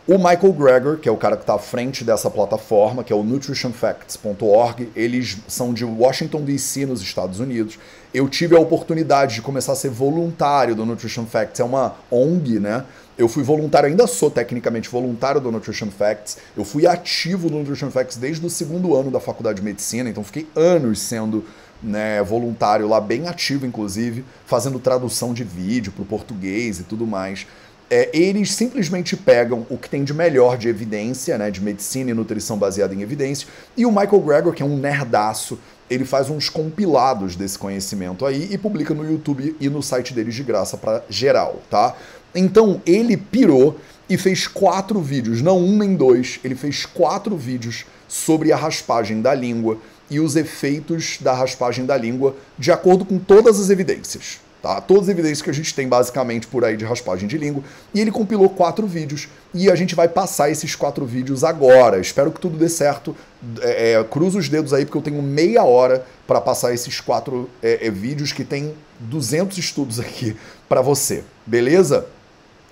[0.08, 3.16] O Michael Greger, que é o cara que está à frente dessa plataforma, que é
[3.16, 7.78] o nutritionfacts.org, eles são de Washington DC, nos Estados Unidos.
[8.14, 12.60] Eu tive a oportunidade de começar a ser voluntário do Nutrition Facts, é uma ONG,
[12.60, 12.84] né?
[13.16, 16.36] Eu fui voluntário, ainda sou tecnicamente voluntário do Nutrition Facts.
[16.54, 20.22] Eu fui ativo no Nutrition Facts desde o segundo ano da faculdade de medicina, então
[20.22, 21.44] fiquei anos sendo
[21.82, 27.06] né, voluntário lá, bem ativo inclusive, fazendo tradução de vídeo para o português e tudo
[27.06, 27.46] mais
[27.94, 32.14] é, eles simplesmente pegam o que tem de melhor de evidência, né, de medicina e
[32.14, 35.58] nutrição baseada em evidência, e o Michael Greger, que é um nerdaço,
[35.90, 40.34] ele faz uns compilados desse conhecimento aí e publica no YouTube e no site deles
[40.34, 41.94] de graça para geral, tá?
[42.34, 43.78] Então ele pirou
[44.08, 49.20] e fez quatro vídeos, não um nem dois, ele fez quatro vídeos sobre a raspagem
[49.20, 49.76] da língua
[50.08, 54.80] e os efeitos da raspagem da língua de acordo com todas as evidências Tá?
[54.80, 57.64] Todas as evidências que a gente tem basicamente por aí de raspagem de língua.
[57.92, 59.28] E ele compilou quatro vídeos.
[59.52, 61.98] E a gente vai passar esses quatro vídeos agora.
[61.98, 63.16] Espero que tudo dê certo.
[63.60, 67.50] É, é, cruza os dedos aí, porque eu tenho meia hora para passar esses quatro
[67.60, 70.36] é, é vídeos que tem 200 estudos aqui
[70.68, 71.24] para você.
[71.44, 72.06] Beleza?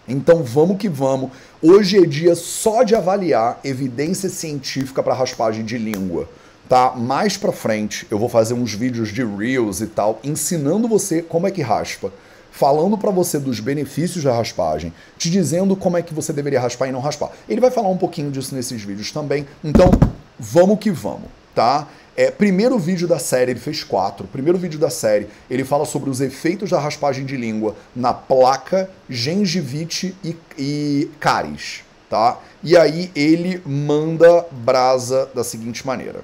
[0.06, 1.32] Então vamos que vamos.
[1.60, 6.28] Hoje é dia só de avaliar evidência científica para raspagem de língua
[6.70, 6.92] tá?
[6.96, 11.48] Mais pra frente eu vou fazer uns vídeos de Reels e tal, ensinando você como
[11.48, 12.12] é que raspa,
[12.52, 16.86] falando para você dos benefícios da raspagem, te dizendo como é que você deveria raspar
[16.86, 17.32] e não raspar.
[17.48, 19.90] Ele vai falar um pouquinho disso nesses vídeos também, então
[20.38, 21.88] vamos que vamos, tá?
[22.16, 24.28] É, primeiro vídeo da série, ele fez quatro.
[24.28, 28.88] Primeiro vídeo da série, ele fala sobre os efeitos da raspagem de língua na placa,
[29.08, 32.38] gengivite e, e cáries, tá?
[32.62, 36.22] E aí ele manda brasa da seguinte maneira.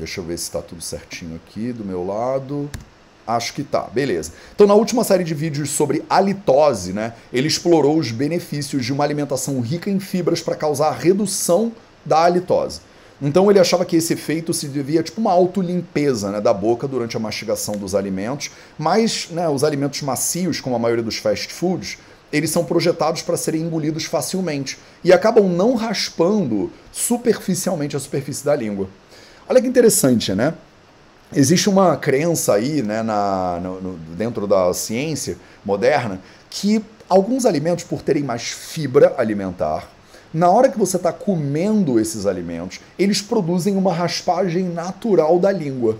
[0.00, 2.70] Deixa eu ver se está tudo certinho aqui do meu lado.
[3.26, 4.32] Acho que tá, beleza.
[4.54, 9.04] Então, na última série de vídeos sobre halitose, né, ele explorou os benefícios de uma
[9.04, 11.70] alimentação rica em fibras para causar redução
[12.02, 12.80] da halitose.
[13.20, 17.14] Então, ele achava que esse efeito se devia tipo uma autolimpeza né, da boca durante
[17.14, 21.98] a mastigação dos alimentos, mas né, os alimentos macios, como a maioria dos fast foods,
[22.32, 28.56] eles são projetados para serem engolidos facilmente e acabam não raspando superficialmente a superfície da
[28.56, 28.88] língua.
[29.50, 30.54] Olha que interessante, né?
[31.34, 38.00] Existe uma crença aí, né, na, no, dentro da ciência moderna, que alguns alimentos, por
[38.00, 39.90] terem mais fibra alimentar,
[40.32, 45.98] na hora que você está comendo esses alimentos, eles produzem uma raspagem natural da língua.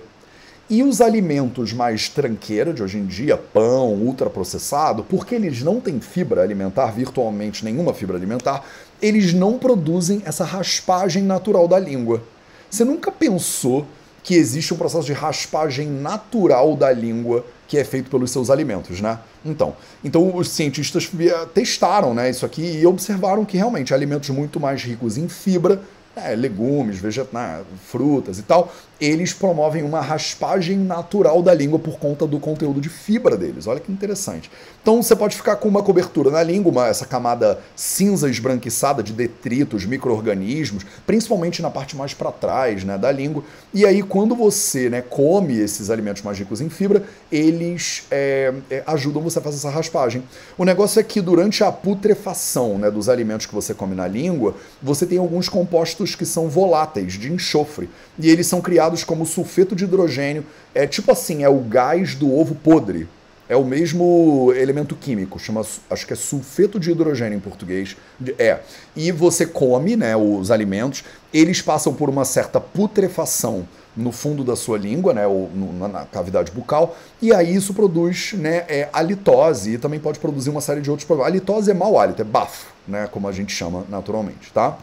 [0.69, 5.99] E os alimentos mais tranqueira de hoje em dia, pão, ultraprocessado, porque eles não têm
[5.99, 8.63] fibra alimentar, virtualmente nenhuma fibra alimentar,
[9.01, 12.23] eles não produzem essa raspagem natural da língua.
[12.71, 13.85] Você nunca pensou
[14.23, 19.01] que existe um processo de raspagem natural da língua que é feito pelos seus alimentos,
[19.01, 19.19] né?
[19.43, 21.09] Então, então os cientistas
[21.53, 25.81] testaram, né, isso aqui e observaram que realmente alimentos muito mais ricos em fibra
[26.15, 31.97] é, legumes, vegetais, né, frutas e tal, eles promovem uma raspagem natural da língua por
[31.97, 33.65] conta do conteúdo de fibra deles.
[33.65, 34.51] Olha que interessante.
[34.79, 39.11] Então você pode ficar com uma cobertura na língua, uma, essa camada cinza esbranquiçada de
[39.11, 43.43] detritos, micro-organismos, principalmente na parte mais para trás né, da língua.
[43.73, 48.83] E aí, quando você né, come esses alimentos mais ricos em fibra, eles é, é,
[48.85, 50.23] ajudam você a fazer essa raspagem.
[50.55, 54.55] O negócio é que durante a putrefação né, dos alimentos que você come na língua,
[54.81, 57.89] você tem alguns compostos que são voláteis, de enxofre.
[58.19, 60.45] E eles são criados como sulfeto de hidrogênio.
[60.73, 63.07] É tipo assim, é o gás do ovo podre.
[63.49, 67.97] É o mesmo elemento químico, chama, acho que é sulfeto de hidrogênio em português.
[68.39, 68.59] É.
[68.95, 74.55] E você come, né, os alimentos, eles passam por uma certa putrefação no fundo da
[74.55, 79.73] sua língua, né, ou no, na cavidade bucal, e aí isso produz né, é, halitose
[79.73, 81.27] e também pode produzir uma série de outros problemas.
[81.27, 84.77] A halitose é mau hálito, é bafo, né, como a gente chama naturalmente, tá?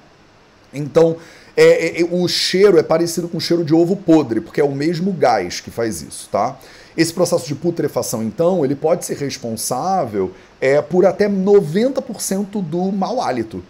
[0.75, 1.17] Então,
[1.61, 4.71] é, é, o cheiro é parecido com o cheiro de ovo podre, porque é o
[4.71, 6.57] mesmo gás que faz isso, tá?
[6.97, 13.21] Esse processo de putrefação, então, ele pode ser responsável é, por até 90% do mau
[13.21, 13.63] hálito.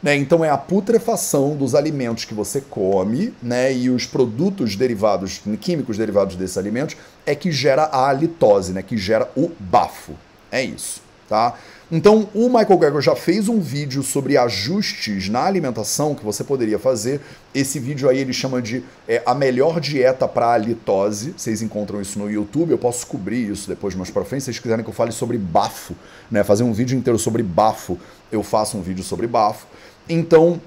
[0.00, 0.14] Né?
[0.16, 3.72] Então é a putrefação dos alimentos que você come né?
[3.72, 6.96] e os produtos derivados, químicos derivados desses alimentos,
[7.26, 8.82] é que gera a halitose, né?
[8.82, 10.14] que gera o bafo.
[10.50, 11.02] É isso.
[11.28, 11.54] Tá?
[11.92, 16.78] Então, o Michael Greger já fez um vídeo sobre ajustes na alimentação que você poderia
[16.78, 17.20] fazer.
[17.52, 21.32] Esse vídeo aí ele chama de é, a melhor dieta para a.
[21.36, 22.70] Vocês encontram isso no YouTube.
[22.70, 24.42] Eu posso cobrir isso depois mais para frente.
[24.42, 25.96] Se vocês quiserem que eu fale sobre bafo,
[26.30, 27.98] né, fazer um vídeo inteiro sobre bafo,
[28.30, 29.66] eu faço um vídeo sobre bafo.
[30.08, 30.60] Então,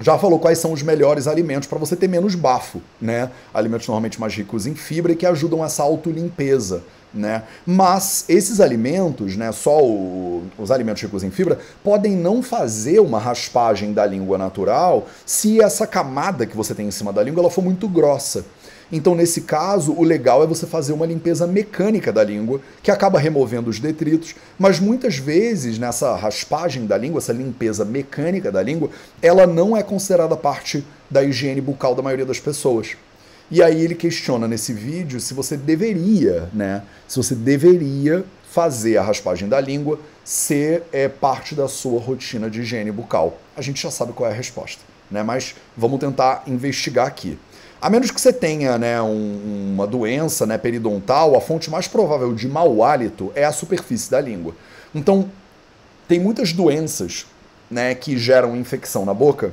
[0.00, 3.30] já falou quais são os melhores alimentos para você ter menos bafo, né?
[3.52, 6.82] Alimentos normalmente mais ricos em fibra e que ajudam essa autolimpeza
[7.14, 7.44] né?
[7.64, 13.18] Mas esses alimentos, né, só o, os alimentos ricos em fibra, podem não fazer uma
[13.18, 17.50] raspagem da língua natural se essa camada que você tem em cima da língua ela
[17.50, 18.44] for muito grossa.
[18.92, 23.18] Então, nesse caso, o legal é você fazer uma limpeza mecânica da língua, que acaba
[23.18, 28.90] removendo os detritos, mas muitas vezes nessa raspagem da língua, essa limpeza mecânica da língua,
[29.22, 32.96] ela não é considerada parte da higiene bucal da maioria das pessoas.
[33.50, 36.82] E aí ele questiona nesse vídeo se você deveria, né?
[37.06, 42.60] Se você deveria fazer a raspagem da língua ser é, parte da sua rotina de
[42.60, 43.38] higiene bucal.
[43.56, 44.80] A gente já sabe qual é a resposta,
[45.10, 45.22] né?
[45.22, 47.38] Mas vamos tentar investigar aqui.
[47.82, 52.32] A menos que você tenha né, um, uma doença né, periodontal, a fonte mais provável
[52.32, 54.54] de mau hálito é a superfície da língua.
[54.94, 55.28] Então,
[56.08, 57.26] tem muitas doenças
[57.70, 59.52] né, que geram infecção na boca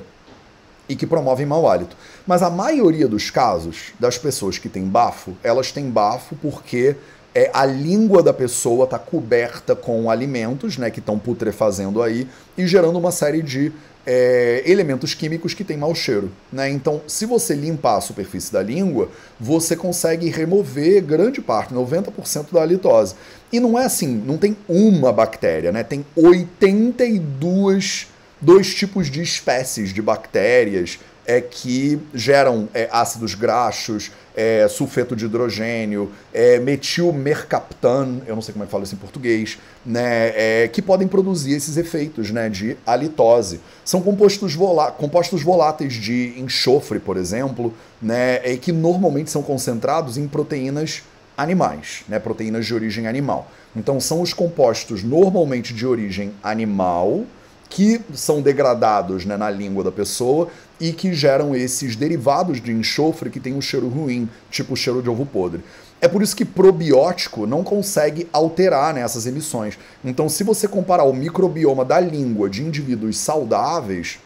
[0.87, 1.95] e que promovem mau hálito.
[2.25, 6.95] Mas a maioria dos casos das pessoas que têm bafo, elas têm bafo porque
[7.33, 12.67] é, a língua da pessoa está coberta com alimentos, né, que estão putrefazendo aí e
[12.67, 13.71] gerando uma série de
[14.05, 16.31] é, elementos químicos que têm mau cheiro.
[16.51, 16.69] Né?
[16.69, 22.61] Então, se você limpar a superfície da língua, você consegue remover grande parte, 90% da
[22.61, 23.15] halitose.
[23.51, 25.83] E não é assim, não tem uma bactéria, né?
[25.83, 28.10] tem 82
[28.41, 35.25] dois tipos de espécies de bactérias é, que geram é, ácidos graxos, é, sulfeto de
[35.25, 40.67] hidrogênio, é, metilmercaptan, eu não sei como é que fala isso em português, né, é,
[40.67, 43.59] que podem produzir esses efeitos né, de halitose.
[43.85, 50.27] São compostos, volá compostos voláteis de enxofre, por exemplo, né, que normalmente são concentrados em
[50.27, 51.03] proteínas
[51.37, 53.49] animais, né, proteínas de origem animal.
[53.75, 57.25] Então são os compostos normalmente de origem animal,
[57.71, 63.29] que são degradados né, na língua da pessoa e que geram esses derivados de enxofre
[63.29, 65.63] que tem um cheiro ruim, tipo o cheiro de ovo podre.
[66.01, 69.79] É por isso que probiótico não consegue alterar né, essas emissões.
[70.03, 74.19] Então, se você comparar o microbioma da língua de indivíduos saudáveis,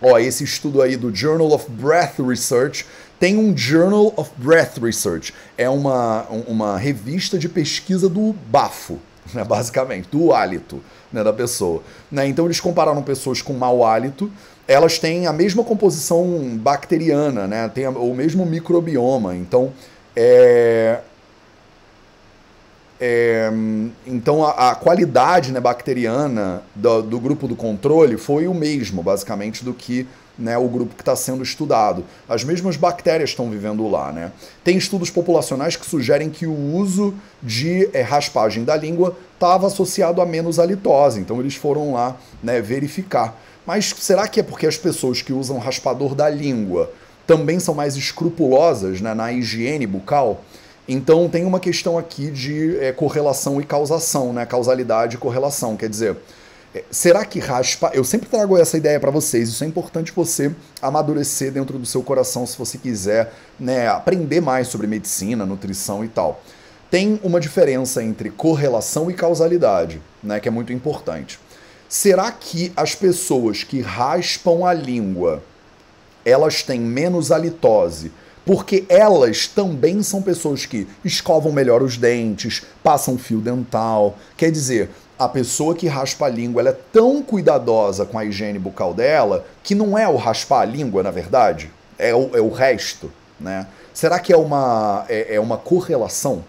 [0.00, 2.86] ó, esse estudo aí do Journal of Breath Research
[3.18, 9.00] tem um Journal of Breath Research, é uma, uma revista de pesquisa do bafo,
[9.34, 10.80] né, basicamente, do hálito
[11.12, 11.82] né, da pessoa.
[12.10, 12.26] Né?
[12.28, 14.30] Então eles compararam pessoas com mau hálito,
[14.66, 17.68] elas têm a mesma composição bacteriana, né?
[17.68, 19.34] tem o mesmo microbioma.
[19.34, 19.72] Então,
[20.14, 21.00] é,
[23.00, 23.50] é,
[24.06, 29.64] então a, a, qualidade né, bacteriana do, do, grupo do controle foi o mesmo, basicamente,
[29.64, 30.06] do que
[30.38, 32.04] né, o grupo que está sendo estudado.
[32.28, 34.12] As mesmas bactérias estão vivendo lá.
[34.12, 34.32] Né?
[34.62, 40.20] Tem estudos populacionais que sugerem que o uso de é, raspagem da língua estava associado
[40.22, 43.36] a menos halitose, então eles foram lá né, verificar.
[43.66, 46.90] Mas será que é porque as pessoas que usam raspador da língua
[47.26, 50.42] também são mais escrupulosas né, na higiene bucal?
[50.88, 54.46] Então tem uma questão aqui de é, correlação e causação, né?
[54.46, 55.76] Causalidade e correlação.
[55.76, 56.16] Quer dizer,
[56.90, 57.90] será que raspa?
[57.94, 59.48] Eu sempre trago essa ideia para vocês.
[59.48, 64.68] Isso é importante você amadurecer dentro do seu coração se você quiser né, aprender mais
[64.68, 66.42] sobre medicina, nutrição e tal.
[66.90, 71.38] Tem uma diferença entre correlação e causalidade, né, que é muito importante.
[71.88, 75.42] Será que as pessoas que raspam a língua
[76.24, 78.12] elas têm menos halitose?
[78.44, 84.18] Porque elas também são pessoas que escovam melhor os dentes, passam fio dental.
[84.36, 88.94] Quer dizer, a pessoa que raspa a língua é tão cuidadosa com a higiene bucal
[88.94, 93.10] dela que não é o raspar a língua, na verdade, é o, é o resto.
[93.40, 93.66] Né?
[93.92, 96.44] Será que é uma, é, é uma correlação?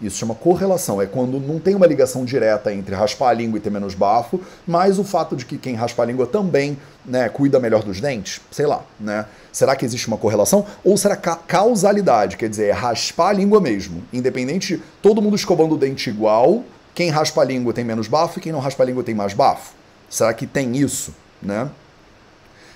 [0.00, 3.60] Isso chama correlação, é quando não tem uma ligação direta entre raspar a língua e
[3.60, 7.60] ter menos bafo, mas o fato de que quem raspa a língua também né, cuida
[7.60, 9.24] melhor dos dentes, sei lá, né?
[9.52, 10.66] Será que existe uma correlação?
[10.84, 15.74] Ou será ca causalidade, quer dizer, é raspar a língua mesmo, independente, todo mundo escovando
[15.74, 18.86] o dente igual, quem raspa a língua tem menos bafo e quem não raspa a
[18.86, 19.72] língua tem mais bafo?
[20.08, 21.68] Será que tem isso, né?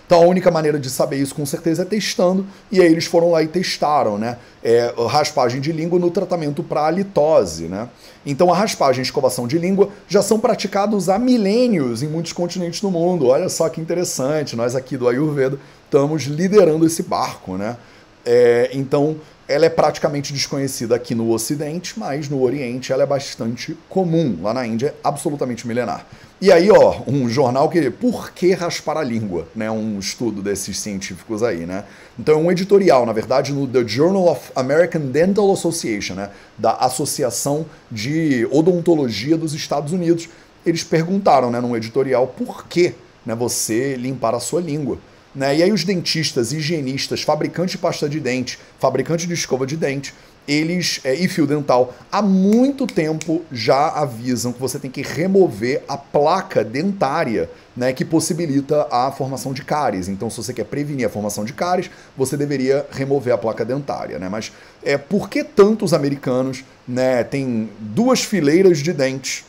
[0.09, 3.31] Então a única maneira de saber isso com certeza é testando, e aí eles foram
[3.31, 4.39] lá e testaram, né?
[4.65, 7.91] É, raspagem de língua no tratamento para halitose, né?
[8.25, 12.81] Então a raspagem e escovação de língua já são praticados há milênios em muitos continentes
[12.81, 13.27] do mundo.
[13.27, 17.77] Olha só que interessante, nós aqui do Ayurveda estamos liderando esse barco, né?
[18.25, 19.17] É, então
[19.49, 24.39] ela é praticamente desconhecida aqui no Ocidente, mas no Oriente ela é bastante comum.
[24.43, 26.07] Lá na Índia é absolutamente milenar.
[26.39, 27.91] E aí, ó, um jornal que.
[27.91, 29.49] Por que raspar a língua?
[29.57, 29.71] Né?
[29.71, 31.85] Um estudo desses científicos aí, né?
[32.19, 36.31] Então é um editorial, na verdade, no The Journal of American Dental Association, né?
[36.59, 40.29] Da Associação de Odontologia dos Estados Unidos.
[40.65, 44.99] Eles perguntaram, né, num editorial, por que né, você limpar a sua língua?
[45.35, 45.59] Né?
[45.59, 50.15] E aí os dentistas, higienistas, fabricantes de pasta de dente, fabricantes de escova de dente,
[50.49, 55.83] eles é, e fio dental há muito tempo já avisam que você tem que remover
[55.87, 60.09] a placa dentária, né, que possibilita a formação de cáries.
[60.09, 64.19] Então, se você quer prevenir a formação de cáries, você deveria remover a placa dentária,
[64.19, 64.29] né?
[64.31, 64.51] Mas
[64.83, 69.45] é por que tantos americanos, né, têm duas fileiras de dentes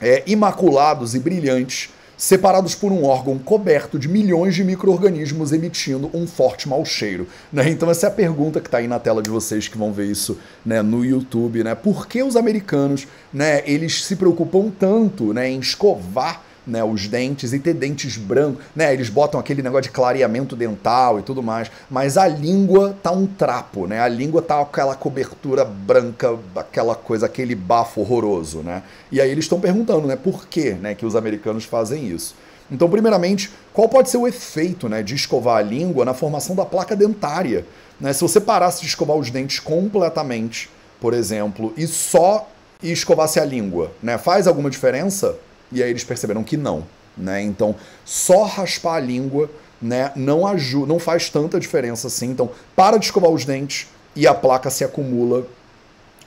[0.00, 6.26] é, imaculados e brilhantes separados por um órgão coberto de milhões de micro-organismos emitindo um
[6.26, 7.28] forte mau cheiro.
[7.52, 7.70] Né?
[7.70, 10.06] Então essa é a pergunta que está aí na tela de vocês que vão ver
[10.06, 11.62] isso né, no YouTube.
[11.62, 11.76] Né?
[11.76, 17.52] Por que os americanos né, eles se preocupam tanto né, em escovar né, os dentes
[17.52, 18.92] e ter dentes brancos, né?
[18.92, 23.26] Eles botam aquele negócio de clareamento dental e tudo mais, mas a língua tá um
[23.26, 24.00] trapo, né?
[24.00, 28.82] A língua tá aquela cobertura branca, aquela coisa, aquele bafo horroroso, né?
[29.10, 32.34] E aí eles estão perguntando, né, por que, né, que os americanos fazem isso?
[32.70, 36.66] Então, primeiramente, qual pode ser o efeito, né, de escovar a língua na formação da
[36.66, 37.64] placa dentária?
[37.98, 38.12] Né?
[38.12, 40.68] Se você parasse de escovar os dentes completamente,
[41.00, 42.46] por exemplo, e só
[42.82, 44.18] escovasse a língua, né?
[44.18, 45.36] Faz alguma diferença?
[45.70, 46.84] E aí eles perceberam que não,
[47.16, 47.42] né?
[47.42, 49.50] Então, só raspar a língua,
[49.80, 52.30] né, não ajuda, não faz tanta diferença assim.
[52.30, 55.46] Então, para de escovar os dentes e a placa se acumula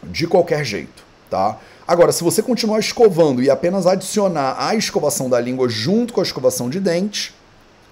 [0.03, 1.57] de qualquer jeito, tá?
[1.87, 6.23] Agora, se você continuar escovando e apenas adicionar a escovação da língua junto com a
[6.23, 7.33] escovação de dentes,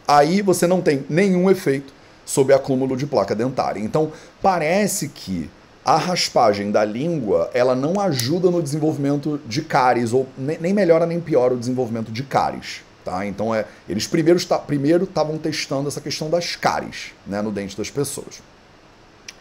[0.08, 1.94] aí você não tem nenhum efeito
[2.26, 3.80] sobre acúmulo de placa dentária.
[3.80, 5.50] Então, parece que
[5.90, 11.20] a raspagem da língua, ela não ajuda no desenvolvimento de cáries, ou nem melhora nem
[11.20, 12.84] piora o desenvolvimento de cáries.
[13.04, 13.26] Tá?
[13.26, 18.40] Então, é, eles primeiro estavam testando essa questão das cáries né, no dente das pessoas.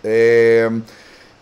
[0.03, 0.71] É,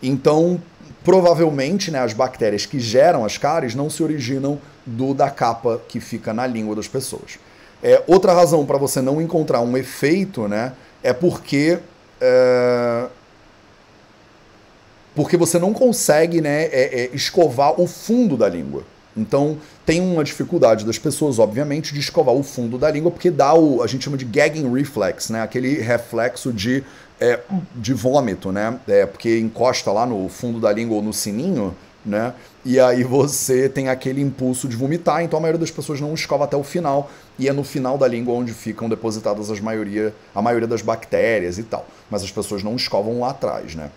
[0.02, 0.60] então,
[1.04, 6.00] provavelmente, né, as bactérias que geram as cáries não se originam do da capa que
[6.00, 7.38] fica na língua das pessoas.
[7.80, 11.78] É, outra razão para você não encontrar um efeito né, é porque
[12.20, 13.06] é,
[15.16, 18.84] porque você não consegue né, é, é, escovar o fundo da língua.
[19.16, 19.56] Então,
[19.86, 23.82] tem uma dificuldade das pessoas, obviamente, de escovar o fundo da língua, porque dá o.
[23.82, 25.40] a gente chama de gagging reflex, né?
[25.40, 26.84] Aquele reflexo de,
[27.18, 27.40] é,
[27.74, 28.78] de vômito, né?
[28.86, 32.34] É, porque encosta lá no fundo da língua ou no sininho, né?
[32.62, 36.44] E aí você tem aquele impulso de vomitar, então a maioria das pessoas não escova
[36.44, 40.42] até o final, e é no final da língua onde ficam depositadas as maioria, a
[40.42, 41.86] maioria das bactérias e tal.
[42.10, 43.90] Mas as pessoas não escovam lá atrás, né?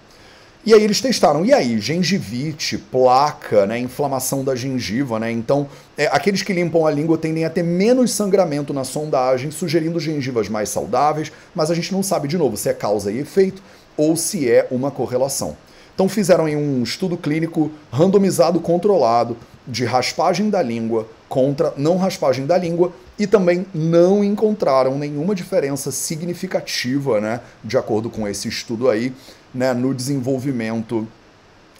[0.66, 5.32] E aí eles testaram, e aí, gengivite, placa, né, inflamação da gengiva, né?
[5.32, 10.00] Então, é, aqueles que limpam a língua tendem a ter menos sangramento na sondagem, sugerindo
[10.02, 13.64] gengivas mais saudáveis, mas a gente não sabe de novo se é causa e efeito
[13.96, 15.56] ou se é uma correlação.
[15.96, 19.36] Então fizeram um estudo clínico randomizado controlado
[19.68, 25.92] de raspagem da língua contra não raspagem da língua e também não encontraram nenhuma diferença
[25.92, 29.14] significativa, né, de acordo com esse estudo aí,
[29.54, 31.08] né, no desenvolvimento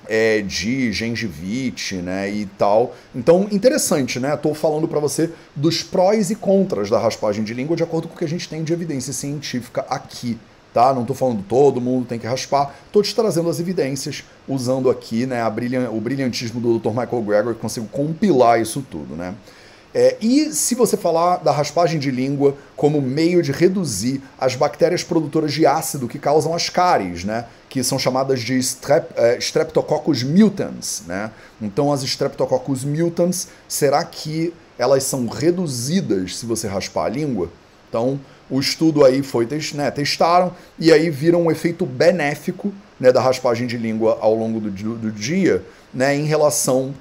[0.08, 2.96] é, de gengivite, né, e tal.
[3.14, 4.34] Então, interessante, né?
[4.34, 8.16] Estou falando para você dos prós e contras da raspagem de língua de acordo com
[8.16, 10.38] o que a gente tem de evidência científica aqui,
[10.74, 10.94] tá?
[10.94, 15.28] Não estou falando todo mundo tem que raspar, estou te trazendo as evidências usando aqui,
[15.28, 16.90] né, a brilhan o brilhantismo do Dr.
[16.90, 19.36] Michael Greger que consigo compilar isso tudo, né?
[19.94, 25.04] É, e se você falar da raspagem de língua como meio de reduzir as bactérias
[25.04, 27.46] produtoras de ácido que causam as cáries, né?
[27.68, 31.32] Que são chamadas de strep, é, Streptococcus mutans, né?
[31.60, 37.52] Então as Streptococcus mutans, será que elas são reduzidas se você raspar a língua?
[37.90, 38.20] Então
[38.50, 43.68] o estudo aí foi, né, testaram e aí viram um efeito benéfico né, da raspagem
[43.68, 45.64] de língua ao longo do, do, do dia,
[45.94, 46.94] né, em relação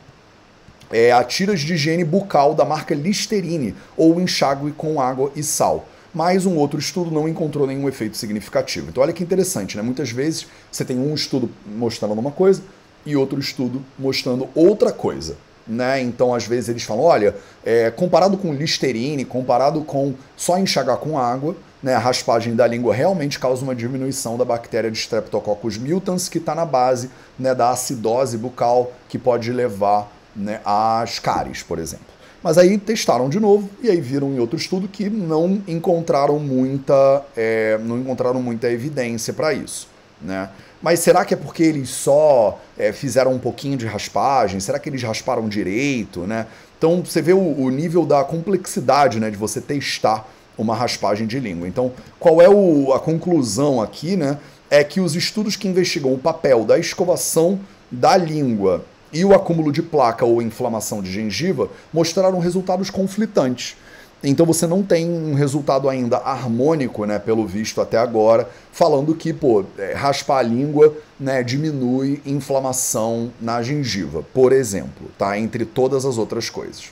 [0.91, 5.87] é, a tiras de higiene bucal da marca Listerine ou enxágue com água e sal.
[6.15, 8.89] Mas um outro estudo não encontrou nenhum efeito significativo.
[8.89, 9.83] Então olha que interessante, né?
[9.83, 12.63] Muitas vezes você tem um estudo mostrando uma coisa
[13.05, 15.37] e outro estudo mostrando outra coisa.
[15.67, 16.01] Né?
[16.01, 21.19] Então, às vezes, eles falam: olha, é, comparado com Listerine, comparado com só enxagar com
[21.19, 26.29] água, né, a raspagem da língua realmente causa uma diminuição da bactéria de Streptococcus mutans,
[26.29, 31.79] que está na base né, da acidose bucal, que pode levar né, as cáries, por
[31.79, 32.07] exemplo.
[32.43, 37.25] Mas aí testaram de novo e aí viram em outro estudo que não encontraram muita,
[37.37, 39.89] é, não encontraram muita evidência para isso.
[40.23, 40.49] Né?
[40.81, 44.61] Mas será que é porque eles só é, fizeram um pouquinho de raspagem?
[44.61, 46.21] Será que eles rasparam direito?
[46.21, 46.47] Né?
[46.77, 51.39] Então você vê o, o nível da complexidade né, de você testar uma raspagem de
[51.39, 51.69] língua.
[51.69, 54.17] Então, qual é o, a conclusão aqui?
[54.17, 54.39] Né,
[54.71, 57.61] é que os estudos que investigam o papel da escovação
[57.91, 63.77] da língua e o acúmulo de placa ou inflamação de gengiva mostraram resultados conflitantes.
[64.23, 69.33] Então você não tem um resultado ainda harmônico, né, pelo visto até agora, falando que,
[69.33, 75.39] pô, é, raspar a língua, né, diminui inflamação na gengiva, por exemplo, tá?
[75.39, 76.91] Entre todas as outras coisas.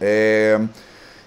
[0.00, 0.58] É...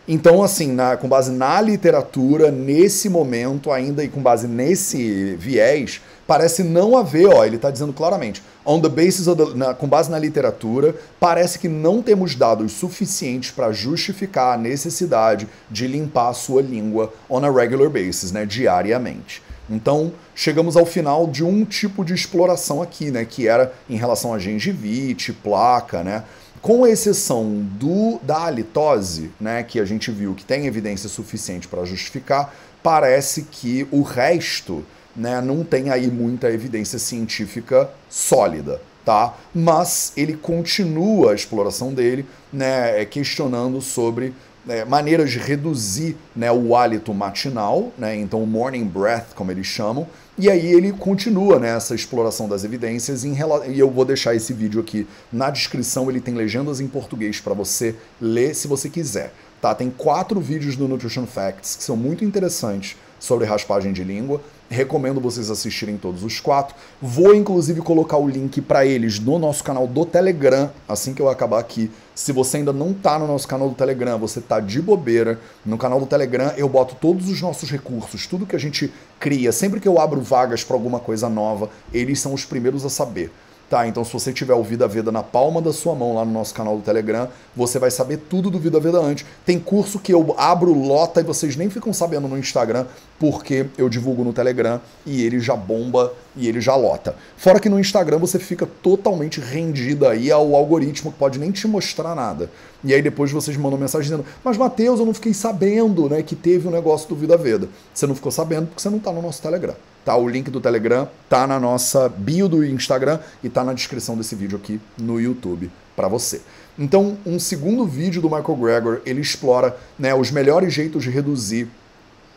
[0.07, 6.01] Então, assim, na, com base na literatura, nesse momento ainda e com base nesse viés,
[6.29, 10.11] parece não haver, ó, ele está dizendo claramente, on the basis the, na, com base
[10.11, 16.33] na literatura, parece que não temos dados suficientes para justificar a necessidade de limpar a
[16.35, 19.41] sua língua on a regular basis, né, diariamente.
[19.67, 24.31] Então, chegamos ao final de um tipo de exploração aqui, né, que era em relação
[24.31, 26.25] a gengivite, placa, né,
[26.61, 31.83] com exceção do da halitose, né, que a gente viu que tem evidência suficiente para
[31.85, 32.53] justificar,
[32.83, 34.85] parece que o resto
[35.15, 39.35] né, não tem aí muita evidência científica sólida, tá?
[39.53, 44.33] Mas ele continua a exploração dele, né, questionando sobre
[44.65, 49.65] né, maneiras de reduzir né, o hálito matinal, né, então o morning breath, como eles
[49.65, 50.07] chamam,
[50.41, 53.35] E aí ele continua nessa exploração das evidências em,
[53.67, 57.53] e eu vou deixar esse vídeo aqui na descrição, ele tem legendas em português para
[57.53, 59.33] você ler se você quiser.
[59.61, 64.41] Tá, tem quatro vídeos do Nutrition Facts que são muito interessantes sobre raspagem de língua.
[64.69, 66.75] Recomendo vocês assistirem todos os quatro.
[67.01, 71.27] Vou inclusive colocar o link para eles no nosso canal do Telegram assim que eu
[71.27, 71.89] acabar aqui.
[72.13, 75.39] Se você ainda não tá no nosso canal do Telegram, você tá de bobeira.
[75.65, 79.51] No canal do Telegram eu boto todos os nossos recursos, tudo que a gente cria.
[79.51, 83.31] Sempre que eu abro vagas para alguma coisa nova, eles são os primeiros a saber.
[83.69, 86.31] Tá, então se você tiver o Vida Veda na palma da sua mão lá no
[86.31, 89.27] nosso canal do Telegram, você vai saber tudo do Vida Veda antes.
[89.45, 92.87] Tem curso que eu abro lota e vocês nem ficam sabendo no Instagram,
[93.19, 97.15] porque eu divulgo no Telegram e ele já bomba e ele já lota.
[97.37, 101.67] Fora que no Instagram você fica totalmente rendida aí ao algoritmo que pode nem te
[101.67, 102.49] mostrar nada.
[102.83, 106.35] E aí depois vocês mandam mensagem dizendo: "Mas Matheus, eu não fiquei sabendo, né, que
[106.35, 107.69] teve um negócio do Vida Veda".
[107.93, 109.75] Você não ficou sabendo porque você não tá no nosso Telegram.
[110.09, 110.15] Tá?
[110.15, 114.33] O link do Telegram tá na nossa bio do Instagram e tá na descrição desse
[114.33, 116.41] vídeo aqui no YouTube para você.
[116.79, 121.67] Então, um segundo vídeo do Michael Gregor, ele explora né, os melhores jeitos de reduzir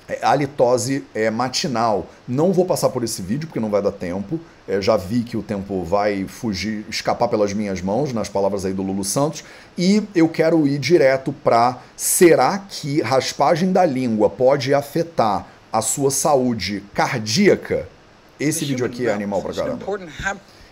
[0.07, 2.09] é, a litose é, matinal.
[2.29, 4.39] Não vou passar por esse vídeo porque não vai dar tempo.
[4.69, 8.75] É, já vi que o tempo vai fugir, escapar pelas minhas mãos, nas palavras aí
[8.75, 9.45] do Lulu Santos.
[9.79, 16.11] E eu quero ir direto para será que raspagem da língua pode afetar a sua
[16.11, 17.89] saúde cardíaca,
[18.39, 19.85] esse vídeo aqui é animal pra caramba.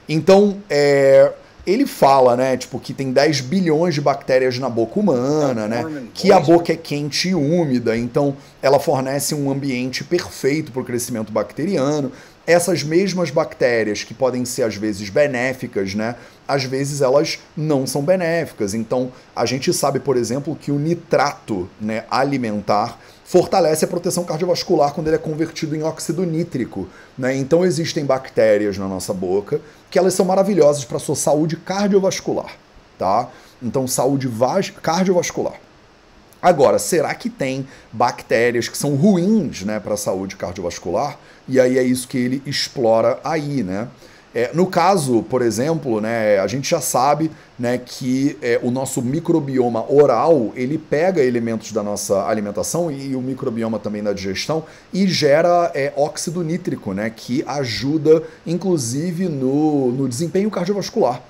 [0.08, 1.32] Então, é,
[1.66, 6.32] ele fala, né, tipo, que tem 10 bilhões de bactérias na boca humana, né, que
[6.32, 11.32] a boca é quente e úmida, então ela fornece um ambiente perfeito para o crescimento
[11.32, 12.10] bacteriano.
[12.46, 16.16] Essas mesmas bactérias que podem ser às vezes benéficas, né,
[16.48, 18.74] às vezes elas não são benéficas.
[18.74, 22.98] Então, a gente sabe, por exemplo, que o nitrato, né, alimentar
[23.30, 26.88] fortalece a proteção cardiovascular quando ele é convertido em óxido nítrico.
[27.16, 27.36] Né?
[27.36, 32.56] Então existem bactérias na nossa boca que elas são maravilhosas para a sua saúde cardiovascular.
[32.98, 33.28] Tá?
[33.62, 34.28] Então, saúde
[34.82, 35.54] cardiovascular.
[36.42, 41.16] Agora, será que tem bactérias que são ruins né, para a saúde cardiovascular?
[41.46, 43.86] E aí é isso que ele explora aí, né?
[44.32, 49.02] É, no caso, por exemplo, né, a gente já sabe né, que é, o nosso
[49.02, 55.08] microbioma oral ele pega elementos da nossa alimentação e, o microbioma também da digestão e
[55.08, 61.20] gera é, óxido nítrico, né, que ajuda inclusive no, no desempenho cardiovascular.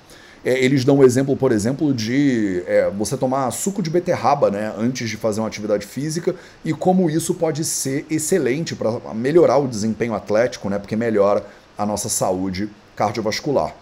[0.45, 4.73] É, eles dão um exemplo, por exemplo, de é, você tomar suco de beterraba né,
[4.77, 9.67] antes de fazer uma atividade física e como isso pode ser excelente para melhorar o
[9.67, 11.43] desempenho atlético, né, porque melhora
[11.75, 12.69] a nossa saúde
[13.01, 13.73] cardiovascular.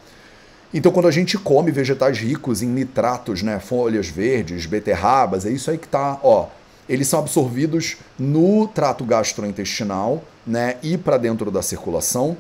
[0.73, 5.69] Então, quando a gente come vegetais ricos em nitratos, né, folhas verdes, beterrabas, é isso
[5.69, 6.47] aí que tá, ó.
[6.87, 12.37] Eles são absorvidos no trato gastrointestinal, né, e para dentro da circulação.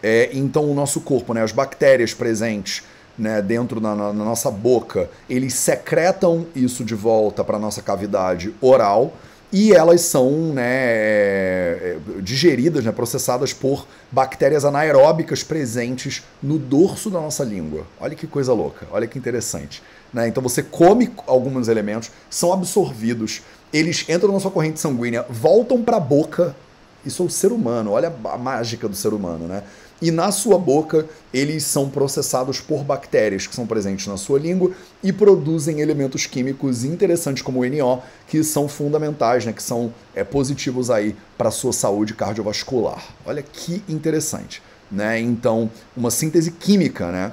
[0.00, 2.84] É, então, o nosso corpo, né, as bactérias presentes
[3.18, 8.54] né, dentro da na, na nossa boca, eles secretam isso de volta para nossa cavidade
[8.60, 9.12] oral
[9.52, 17.20] e elas são né, é, digeridas, né, processadas por bactérias anaeróbicas presentes no dorso da
[17.20, 17.86] nossa língua.
[17.98, 19.82] Olha que coisa louca, olha que interessante.
[20.12, 20.28] Né?
[20.28, 23.42] Então você come alguns elementos, são absorvidos,
[23.72, 26.54] eles entram na sua corrente sanguínea, voltam para a boca.
[27.04, 29.62] Isso é o ser humano, olha a mágica do ser humano, né?
[30.00, 34.72] E na sua boca eles são processados por bactérias que são presentes na sua língua
[35.02, 40.24] e produzem elementos químicos interessantes como o NO, que são fundamentais, né, que são é,
[40.24, 43.04] positivos aí para a sua saúde cardiovascular.
[43.26, 44.62] Olha que interessante.
[44.90, 45.20] Né?
[45.20, 47.32] Então, uma síntese química, né?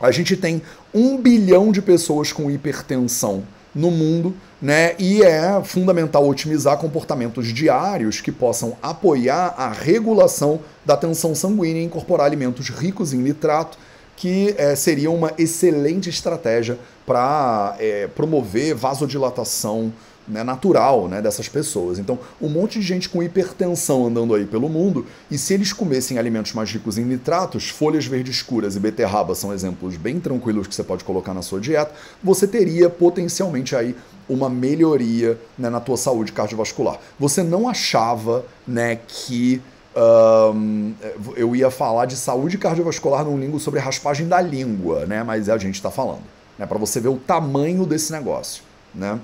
[0.00, 0.62] A gente tem
[0.94, 3.42] um bilhão de pessoas com hipertensão
[3.74, 4.94] no mundo, né?
[4.98, 11.84] E é fundamental otimizar comportamentos diários que possam apoiar a regulação da tensão sanguínea e
[11.84, 13.78] incorporar alimentos ricos em nitrato,
[14.16, 19.92] que é, seria uma excelente estratégia para é, promover vasodilatação
[20.26, 21.98] né, natural né, dessas pessoas.
[21.98, 26.18] Então, um monte de gente com hipertensão andando aí pelo mundo, e se eles comessem
[26.18, 30.74] alimentos mais ricos em nitratos, folhas verdes escuras e beterraba são exemplos bem tranquilos que
[30.74, 31.92] você pode colocar na sua dieta,
[32.22, 33.94] você teria potencialmente aí
[34.28, 36.98] uma melhoria né, na tua saúde cardiovascular.
[37.18, 39.60] Você não achava né, que
[40.54, 40.94] um,
[41.36, 45.22] eu ia falar de saúde cardiovascular num língua sobre raspagem da língua, né?
[45.22, 46.22] Mas a gente está falando,
[46.58, 46.66] né?
[46.66, 48.62] Para você ver o tamanho desse negócio,
[48.94, 49.18] né?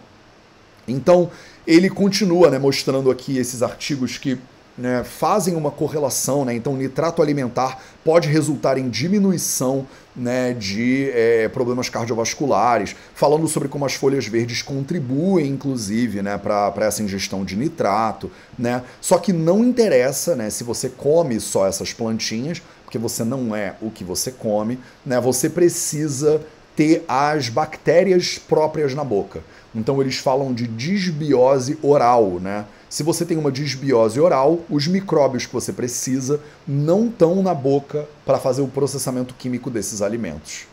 [0.87, 1.31] Então,
[1.67, 4.39] ele continua né, mostrando aqui esses artigos que
[4.79, 6.55] né, fazem uma correlação, né?
[6.55, 13.87] Então, nitrato alimentar pode resultar em diminuição né, de é, problemas cardiovasculares, falando sobre como
[13.87, 18.31] as folhas verdes contribuem, inclusive, né, para essa ingestão de nitrato.
[18.59, 18.83] Né?
[19.01, 23.75] Só que não interessa né, se você come só essas plantinhas, porque você não é
[23.81, 25.21] o que você come, né?
[25.21, 26.41] você precisa
[26.77, 29.43] ter as bactérias próprias na boca.
[29.77, 32.65] Então eles falam de disbiose oral, né?
[32.89, 38.09] Se você tem uma disbiose oral, os micróbios que você precisa não estão na boca
[38.25, 40.67] para fazer o processamento químico desses alimentos.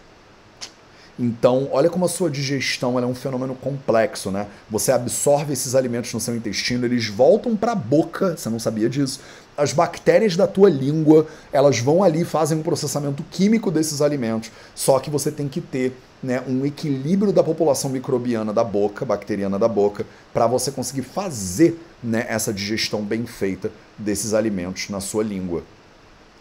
[1.20, 4.48] Então, olha como a sua digestão é um fenômeno complexo, né?
[4.70, 8.90] Você absorve esses alimentos no seu intestino, eles voltam para a boca, você não sabia
[8.90, 9.20] disso.
[9.56, 14.50] As bactérias da tua língua, elas vão ali fazem um processamento químico desses alimentos.
[14.74, 19.60] Só que você tem que ter né, um equilíbrio da população microbiana da boca, bacteriana
[19.60, 25.24] da boca, para você conseguir fazer né, essa digestão bem feita desses alimentos na sua
[25.24, 25.64] língua.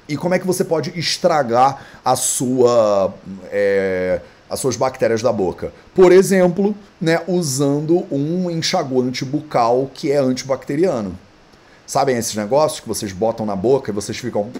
[0.08, 3.12] E como é que você pode estragar a sua
[3.50, 4.20] é,
[4.52, 5.72] as suas bactérias da boca.
[5.94, 11.18] Por exemplo, né, usando um enxaguante bucal que é antibacteriano.
[11.86, 14.50] Sabem esses negócios que vocês botam na boca e vocês ficam.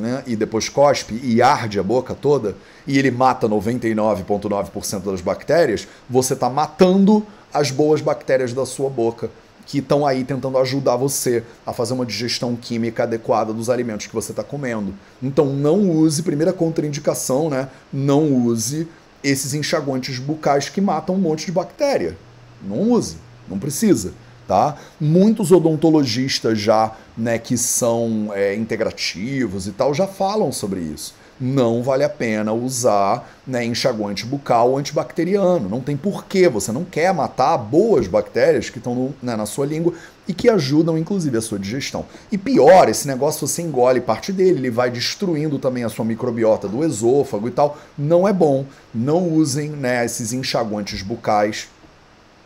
[0.00, 2.54] Né, e depois cospe e arde a boca toda?
[2.86, 5.88] E ele mata 99,9% das bactérias?
[6.08, 9.30] Você está matando as boas bactérias da sua boca,
[9.64, 14.14] que estão aí tentando ajudar você a fazer uma digestão química adequada dos alimentos que
[14.14, 14.94] você está comendo.
[15.22, 17.68] Então não use, primeira contraindicação, né?
[17.92, 18.86] Não use
[19.24, 22.16] esses enxaguantes bucais que matam um monte de bactéria.
[22.62, 23.16] Não use,
[23.48, 24.12] não precisa.
[24.46, 24.76] Tá?
[25.00, 31.82] Muitos odontologistas já, né, que são é, integrativos e tal, já falam sobre isso não
[31.82, 35.68] vale a pena usar né, enxaguante bucal antibacteriano.
[35.68, 39.92] Não tem porquê, você não quer matar boas bactérias que estão né, na sua língua
[40.26, 42.06] e que ajudam, inclusive, a sua digestão.
[42.32, 46.66] E pior, esse negócio você engole parte dele, ele vai destruindo também a sua microbiota
[46.66, 47.78] do esôfago e tal.
[47.96, 48.64] Não é bom.
[48.94, 51.68] Não usem né, esses enxaguantes bucais.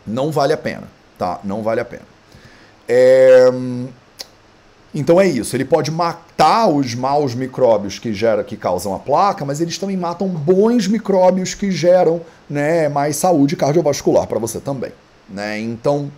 [0.05, 0.87] Não vale a pena,
[1.21, 1.39] tá?
[1.43, 2.01] Não vale a pena.
[2.89, 3.47] É...
[4.93, 9.45] Então é isso, ele pode matar os maus micróbios que gera, que causam a placa,
[9.45, 14.91] mas eles também matam bons micróbios que geram né, mais saúde cardiovascular para você também.
[15.29, 15.59] Né?
[15.61, 16.11] Então,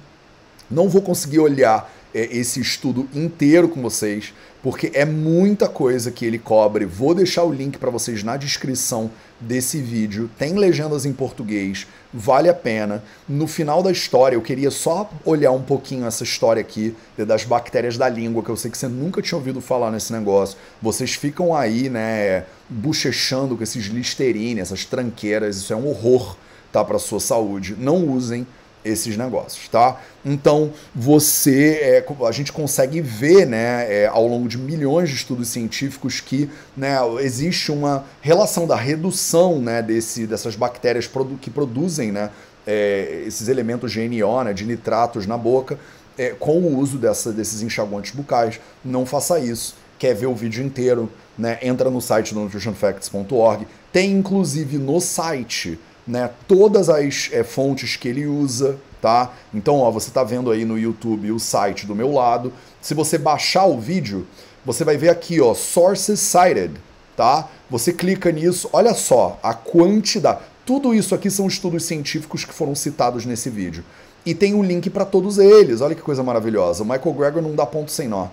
[0.72, 4.34] não vou conseguir olhar é, esse estudo inteiro com vocês,
[4.64, 6.86] porque é muita coisa que ele cobre.
[6.86, 10.30] Vou deixar o link para vocês na descrição desse vídeo.
[10.38, 13.04] Tem legendas em português, vale a pena.
[13.28, 17.98] No final da história, eu queria só olhar um pouquinho essa história aqui das bactérias
[17.98, 20.58] da língua, que eu sei que você nunca tinha ouvido falar nesse negócio.
[20.82, 26.38] Vocês ficam aí, né, bochechando com esses listerine, essas tranqueiras, isso é um horror,
[26.72, 27.76] tá, para sua saúde.
[27.78, 28.48] Não usem
[28.84, 30.02] esses negócios, tá?
[30.26, 35.50] Então você, é, a gente consegue ver, né, é, ao longo de milhões de estudos
[35.50, 42.12] científicos que, né, existe uma relação da redução, né, desse, dessas bactérias produ que produzem,
[42.12, 42.30] né,
[42.66, 45.78] é, esses elementos GNO, né, de nitratos na boca,
[46.18, 48.60] é, com o uso dessa, desses enxaguantes bucais.
[48.84, 49.76] Não faça isso.
[49.98, 51.10] Quer ver o vídeo inteiro?
[51.38, 53.66] Né, entra no site do nutritionfacts.org.
[53.92, 59.34] Tem inclusive no site né, todas as é, fontes que ele usa, tá?
[59.54, 62.54] Então, ó, você está vendo aí no YouTube o site do meu lado.
[62.82, 64.28] Se você baixar o vídeo,
[64.66, 66.74] você vai ver aqui, ó, sources cited,
[67.16, 67.50] tá?
[67.70, 70.40] Você clica nisso, olha só a quantidade.
[70.66, 73.84] Tudo isso aqui são estudos científicos que foram citados nesse vídeo.
[74.26, 75.82] E tem um link para todos eles.
[75.82, 76.84] Olha que coisa maravilhosa.
[76.84, 78.28] O Michael Greger não dá ponto sem nó.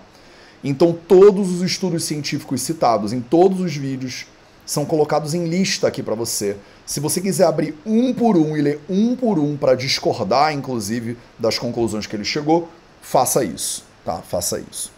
[0.63, 4.27] Então, todos os estudos científicos citados em todos os vídeos
[4.71, 6.57] são colocados em lista aqui para você.
[6.87, 11.19] Se você quiser abrir um por um e ler um por um para discordar, inclusive,
[11.37, 12.69] das conclusões que ele chegou,
[13.03, 14.19] faça isso, tá?
[14.19, 14.93] Faça isso.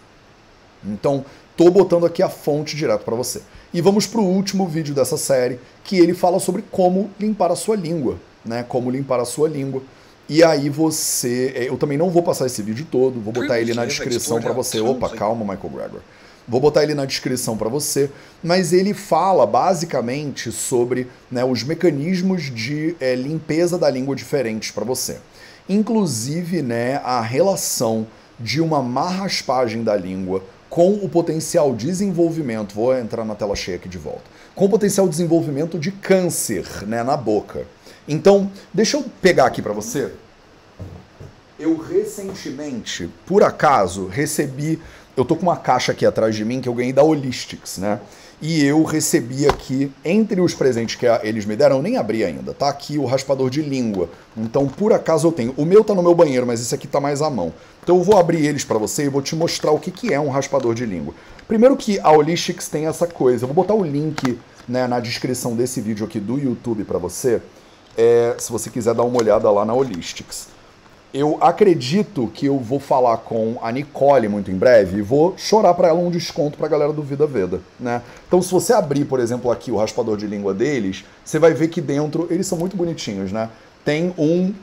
[0.84, 1.24] Então,
[1.56, 3.40] tô botando aqui a fonte direto para você.
[3.72, 7.56] E vamos para o último vídeo dessa série, que ele fala sobre como limpar a
[7.56, 8.66] sua língua, né?
[8.68, 9.82] Como limpar a sua língua.
[10.28, 13.72] E aí você, é, eu também não vou passar esse vídeo todo, vou botar ele
[13.72, 14.82] na descrição para você.
[14.82, 16.00] Opa, calma, Michael Gregor.
[16.46, 18.10] Vou botar ele na descrição para você,
[18.42, 24.84] mas ele fala basicamente sobre né, os mecanismos de é, limpeza da língua diferentes para
[24.84, 25.18] você.
[25.68, 28.06] Inclusive né, a relação
[28.38, 33.76] de uma má raspagem da língua com o potencial desenvolvimento, vou entrar na tela cheia
[33.76, 34.22] aqui de volta,
[34.54, 37.66] com o potencial desenvolvimento de câncer né, na boca.
[38.08, 40.10] Então, deixa eu pegar aqui para você.
[41.58, 44.80] Eu recentemente, por acaso, recebi
[45.16, 48.00] eu tô com uma caixa aqui atrás de mim que eu ganhei da Holistics, né?
[48.42, 52.52] e eu recebi aqui, entre os presentes que eles me deram, eu nem abri ainda,
[52.52, 54.10] tá aqui o raspador de língua.
[54.36, 55.54] Então, por acaso eu tenho.
[55.56, 57.54] O meu tá no meu banheiro, mas esse aqui tá mais à mão.
[57.84, 60.18] Então eu vou abrir eles para você e vou te mostrar o que, que é
[60.18, 61.14] um raspador de língua.
[61.46, 64.36] Primeiro que a Holistics tem essa coisa, eu vou botar o link
[64.68, 67.40] né, na descrição desse vídeo aqui do YouTube para você,
[67.96, 70.48] é, se você quiser dar uma olhada lá na Holistics.
[71.14, 75.74] Eu acredito que eu vou falar com a Nicole muito em breve e vou chorar
[75.74, 78.00] para ela um desconto para a galera do Vida Veda, né?
[78.26, 81.68] Então, se você abrir, por exemplo, aqui o raspador de língua deles, você vai ver
[81.68, 83.50] que dentro eles são muito bonitinhos, né?
[83.84, 84.54] Tem um,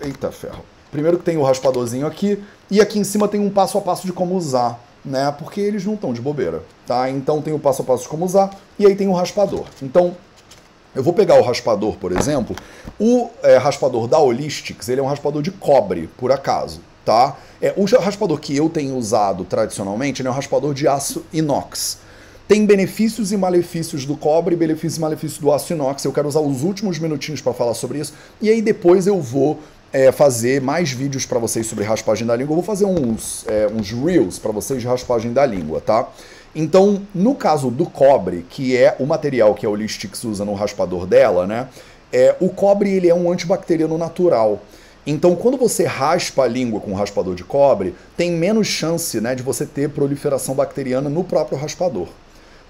[0.00, 0.62] eita ferro.
[0.90, 4.06] Primeiro que tem o raspadorzinho aqui e aqui em cima tem um passo a passo
[4.06, 5.34] de como usar, né?
[5.38, 7.08] Porque eles não estão de bobeira, tá?
[7.08, 9.64] Então tem o passo a passo de como usar e aí tem o raspador.
[9.80, 10.14] Então
[10.94, 12.56] eu vou pegar o raspador, por exemplo.
[12.98, 17.36] O é, raspador da Holistics, ele é um raspador de cobre, por acaso, tá?
[17.62, 21.98] É, o raspador que eu tenho usado tradicionalmente, é um raspador de aço inox.
[22.48, 26.04] Tem benefícios e malefícios do cobre, benefícios e malefícios do aço inox.
[26.04, 28.12] Eu quero usar os últimos minutinhos para falar sobre isso.
[28.40, 29.60] E aí depois eu vou
[29.92, 32.52] é, fazer mais vídeos para vocês sobre raspagem da língua.
[32.52, 36.08] Eu vou fazer uns, é, uns reels para vocês de raspagem da língua, tá?
[36.54, 41.06] Então, no caso do cobre, que é o material que a Olistix usa no raspador
[41.06, 41.68] dela, né?
[42.12, 44.60] É, o cobre ele é um antibacteriano natural.
[45.06, 49.34] Então, quando você raspa a língua com um raspador de cobre, tem menos chance né,
[49.34, 52.08] de você ter proliferação bacteriana no próprio raspador.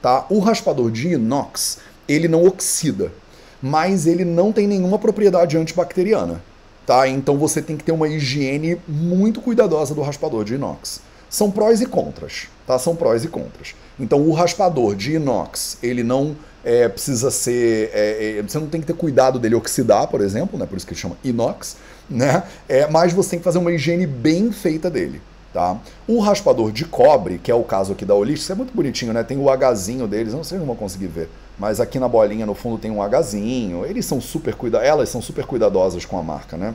[0.00, 0.26] Tá?
[0.30, 3.12] O raspador de inox, ele não oxida,
[3.60, 6.42] mas ele não tem nenhuma propriedade antibacteriana.
[6.86, 7.08] Tá?
[7.08, 11.00] Então você tem que ter uma higiene muito cuidadosa do raspador de inox.
[11.30, 12.78] São prós e contras, tá?
[12.78, 13.74] São prós e contras.
[13.98, 17.90] Então o raspador de inox, ele não é, precisa ser.
[17.94, 20.66] É, é, você não tem que ter cuidado dele oxidar, por exemplo, né?
[20.66, 21.76] Por isso que ele chama inox,
[22.08, 22.42] né?
[22.68, 25.22] É, mas você tem que fazer uma higiene bem feita dele.
[25.52, 25.76] Tá?
[26.06, 29.24] O raspador de cobre, que é o caso aqui da Olist, é muito bonitinho, né?
[29.24, 31.28] Tem o Hzinho deles, não sei se vão conseguir ver,
[31.58, 33.84] mas aqui na bolinha no fundo tem um Hzinho.
[33.84, 36.74] Eles são super cuida, elas são super cuidadosas com a marca, né?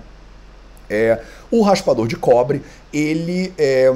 [0.90, 1.20] É,
[1.52, 2.62] o raspador de cobre,
[2.94, 3.94] ele, é,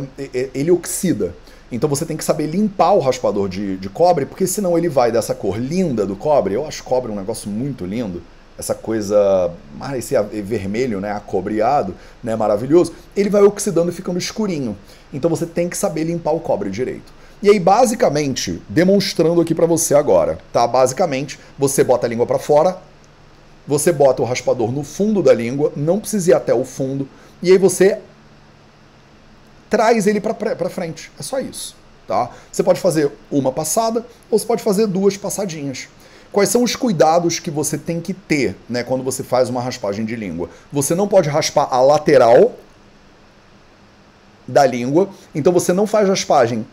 [0.54, 1.34] ele oxida.
[1.72, 5.12] Então você tem que saber limpar o raspador de, de cobre, porque senão ele vai
[5.12, 6.56] dessa cor linda do cobre.
[6.56, 8.22] Eu acho cobre um negócio muito lindo.
[8.58, 9.52] Essa coisa,
[9.96, 12.94] esse vermelho, né, acobreado, né, maravilhoso.
[13.16, 14.76] Ele vai oxidando e ficando escurinho.
[15.14, 17.20] Então você tem que saber limpar o cobre direito.
[17.42, 20.68] E aí, basicamente, demonstrando aqui para você agora, tá?
[20.68, 22.78] Basicamente, você bota a língua para fora,
[23.70, 27.08] você bota o raspador no fundo da língua, não precisa ir até o fundo,
[27.40, 28.00] e aí você
[29.70, 31.12] traz ele para frente.
[31.20, 31.76] É só isso.
[32.08, 32.32] Tá?
[32.52, 35.88] Você pode fazer uma passada ou você pode fazer duas passadinhas.
[36.32, 40.04] Quais são os cuidados que você tem que ter né, quando você faz uma raspagem
[40.04, 40.50] de língua?
[40.74, 42.56] Você não pode raspar a lateral
[44.48, 46.66] da língua, então você não faz raspagem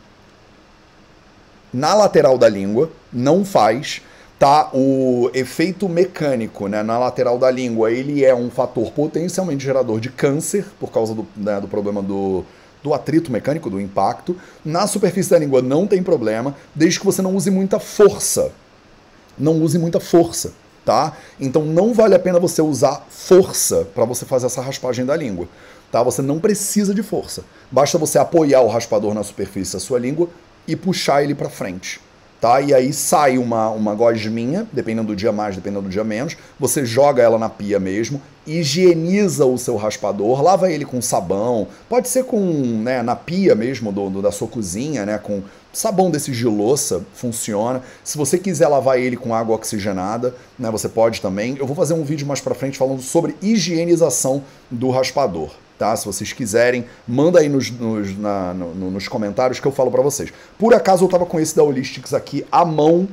[1.70, 4.00] na lateral da língua, não faz
[4.38, 7.90] tá o efeito mecânico né, na lateral da língua.
[7.90, 12.44] Ele é um fator potencialmente gerador de câncer por causa do, né, do problema do,
[12.82, 14.36] do atrito mecânico, do impacto.
[14.64, 18.52] Na superfície da língua não tem problema, desde que você não use muita força.
[19.38, 20.52] Não use muita força,
[20.84, 21.14] tá?
[21.38, 25.46] Então não vale a pena você usar força para você fazer essa raspagem da língua,
[25.92, 26.02] tá?
[26.02, 27.44] Você não precisa de força.
[27.70, 30.28] Basta você apoiar o raspador na superfície da sua língua
[30.66, 32.00] e puxar ele para frente
[32.46, 32.60] tá?
[32.60, 36.84] E aí sai uma, uma gosminha, dependendo do dia mais, dependendo do dia menos, você
[36.84, 42.24] joga ela na pia mesmo, higieniza o seu raspador, lava ele com sabão, pode ser
[42.24, 45.42] com, né, na pia mesmo do, do, da sua cozinha, né, com
[45.72, 47.82] sabão desse de louça, funciona.
[48.04, 51.56] Se você quiser lavar ele com água oxigenada, né, você pode também.
[51.58, 55.94] Eu vou fazer um vídeo mais para frente falando sobre higienização do raspador tá?
[55.96, 60.02] Se vocês quiserem, manda aí nos, nos, na, no, nos comentários que eu falo para
[60.02, 60.32] vocês.
[60.58, 63.08] Por acaso eu tava com esse da Holistics aqui à mão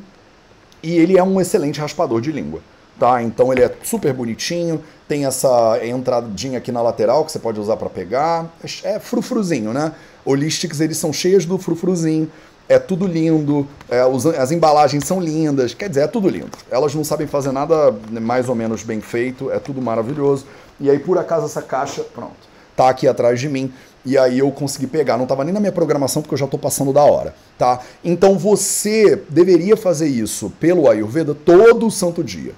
[0.81, 2.61] e ele é um excelente raspador de língua,
[2.99, 3.21] tá?
[3.21, 7.77] Então ele é super bonitinho, tem essa entradinha aqui na lateral que você pode usar
[7.77, 8.51] para pegar,
[8.83, 9.93] é frufruzinho, né?
[10.25, 12.29] Holistics eles são cheios do frufruzinho,
[12.67, 14.01] é tudo lindo, é,
[14.37, 16.51] as embalagens são lindas, quer dizer, é tudo lindo.
[16.71, 20.45] Elas não sabem fazer nada mais ou menos bem feito, é tudo maravilhoso.
[20.79, 23.71] E aí, por acaso, essa caixa, pronto tá aqui atrás de mim.
[24.05, 25.15] E aí eu consegui pegar.
[25.15, 27.79] Não estava nem na minha programação porque eu já estou passando da hora, tá?
[28.03, 32.53] Então você deveria fazer isso pelo Ayurveda todo santo dia.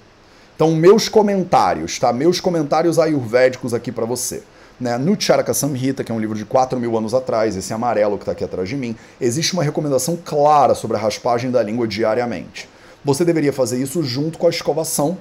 [0.56, 2.12] Então meus comentários, tá?
[2.12, 4.42] Meus comentários ayurvédicos aqui para você.
[4.80, 4.98] Né?
[4.98, 8.24] No Charaka Samhita, que é um livro de 4 mil anos atrás, esse amarelo que
[8.24, 12.68] está aqui atrás de mim, existe uma recomendação clara sobre a raspagem da língua diariamente.
[13.04, 15.18] Você deveria fazer isso junto com a escovação.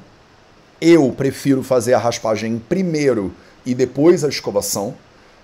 [0.80, 3.32] Eu prefiro fazer a raspagem primeiro
[3.64, 4.94] e depois a escovação,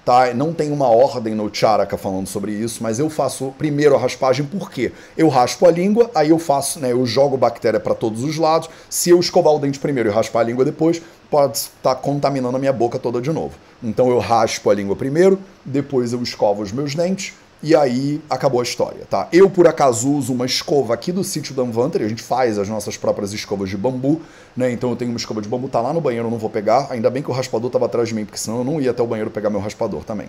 [0.05, 0.27] tá?
[0.27, 0.35] tá?
[0.35, 4.45] Não tem uma ordem no Charaka falando sobre isso, mas eu faço primeiro a raspagem
[4.45, 8.37] porque eu raspo a língua, aí eu faço, né, eu jogo bactéria para todos os
[8.37, 8.69] lados.
[8.89, 11.01] Se eu escovar o dente primeiro e raspar a língua depois,
[11.31, 13.55] pode estar contaminando a minha boca toda de novo.
[13.83, 18.61] Então eu raspo a língua primeiro, depois eu escovo os meus dentes e aí acabou
[18.61, 19.29] a história, tá?
[19.33, 22.69] Eu, por acaso, uso uma escova aqui do sítio da Anvantari, a gente faz as
[22.69, 24.23] nossas próprias escovas de bambu,
[24.57, 24.73] né?
[24.73, 26.87] Então eu tenho uma escova de bambu, tá lá no banheiro, eu não vou pegar.
[26.91, 29.03] Ainda bem que o raspador estava atrás de mim, porque senão eu não ia até
[29.03, 30.29] o banheiro pegar meu raspador também.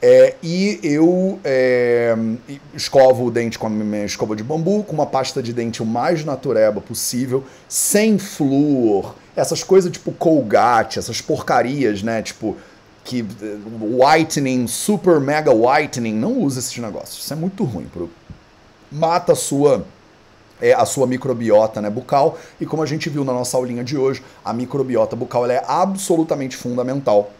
[0.00, 2.14] É, e eu é,
[2.72, 5.86] escovo o dente com a minha escova de bambu, com uma pasta de dente o
[5.86, 12.22] mais natureba possível, sem flúor, essas coisas tipo Colgate, essas porcarias, né?
[12.22, 12.56] Tipo,
[13.08, 13.24] que
[13.80, 17.24] whitening, super mega whitening, não usa esses negócios.
[17.24, 17.86] Isso é muito ruim.
[17.86, 18.10] Pro...
[18.92, 19.86] Mata a sua
[20.60, 22.36] é, a sua microbiota né, bucal.
[22.60, 26.54] E como a gente viu na nossa aulinha de hoje, a microbiota bucal é absolutamente
[26.54, 27.30] fundamental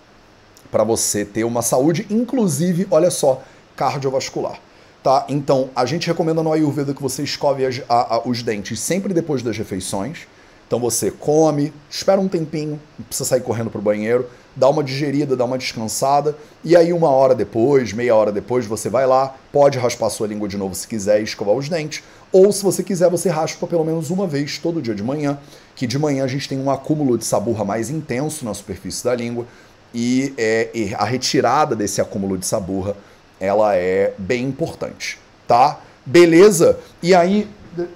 [0.70, 3.42] para você ter uma saúde, inclusive, olha só,
[3.76, 4.58] cardiovascular.
[5.02, 5.26] Tá?
[5.28, 9.12] Então, a gente recomenda no Ayurveda que você escove as, a, a, os dentes sempre
[9.12, 10.26] depois das refeições.
[10.66, 14.28] Então você come, espera um tempinho, não precisa sair correndo para o banheiro,
[14.59, 18.90] dá uma digerida, dá uma descansada, e aí uma hora depois, meia hora depois, você
[18.90, 22.02] vai lá, pode raspar sua língua de novo se quiser e escovar os dentes,
[22.32, 25.38] ou se você quiser, você raspa pelo menos uma vez todo dia de manhã,
[25.76, 29.14] que de manhã a gente tem um acúmulo de saburra mais intenso na superfície da
[29.14, 29.46] língua,
[29.94, 32.96] e, é, e a retirada desse acúmulo de saburra,
[33.38, 35.80] ela é bem importante, tá?
[36.04, 36.80] Beleza?
[37.00, 37.48] E aí,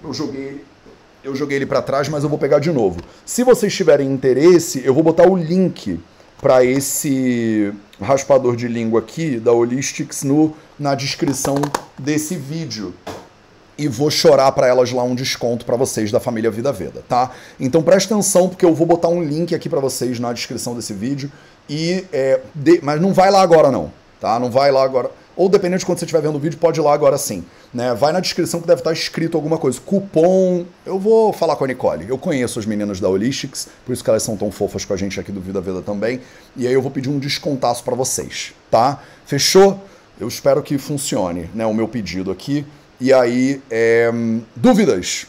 [0.02, 0.64] eu joguei
[1.24, 3.00] eu joguei ele para trás, mas eu vou pegar de novo.
[3.24, 6.00] Se vocês tiverem interesse, eu vou botar o link
[6.42, 11.54] para esse raspador de língua aqui da Holistics no, na descrição
[11.96, 12.92] desse vídeo.
[13.78, 17.30] E vou chorar para elas lá um desconto para vocês da família Vida Veda, tá?
[17.58, 20.92] Então presta atenção porque eu vou botar um link aqui para vocês na descrição desse
[20.92, 21.30] vídeo
[21.68, 24.38] e é, de, mas não vai lá agora não, tá?
[24.38, 26.82] Não vai lá agora ou dependendo de quando você estiver vendo o vídeo, pode ir
[26.82, 27.44] lá agora sim.
[27.72, 27.94] Né?
[27.94, 29.80] Vai na descrição que deve estar escrito alguma coisa.
[29.80, 30.64] Cupom.
[30.84, 32.06] Eu vou falar com a Nicole.
[32.08, 34.96] Eu conheço as meninas da Holistics, por isso que elas são tão fofas com a
[34.96, 36.20] gente aqui do Vida Vida também.
[36.56, 39.02] E aí eu vou pedir um descontaço para vocês, tá?
[39.24, 39.82] Fechou?
[40.20, 41.64] Eu espero que funcione, né?
[41.64, 42.66] O meu pedido aqui.
[43.00, 44.12] E aí, é...
[44.54, 45.26] dúvidas?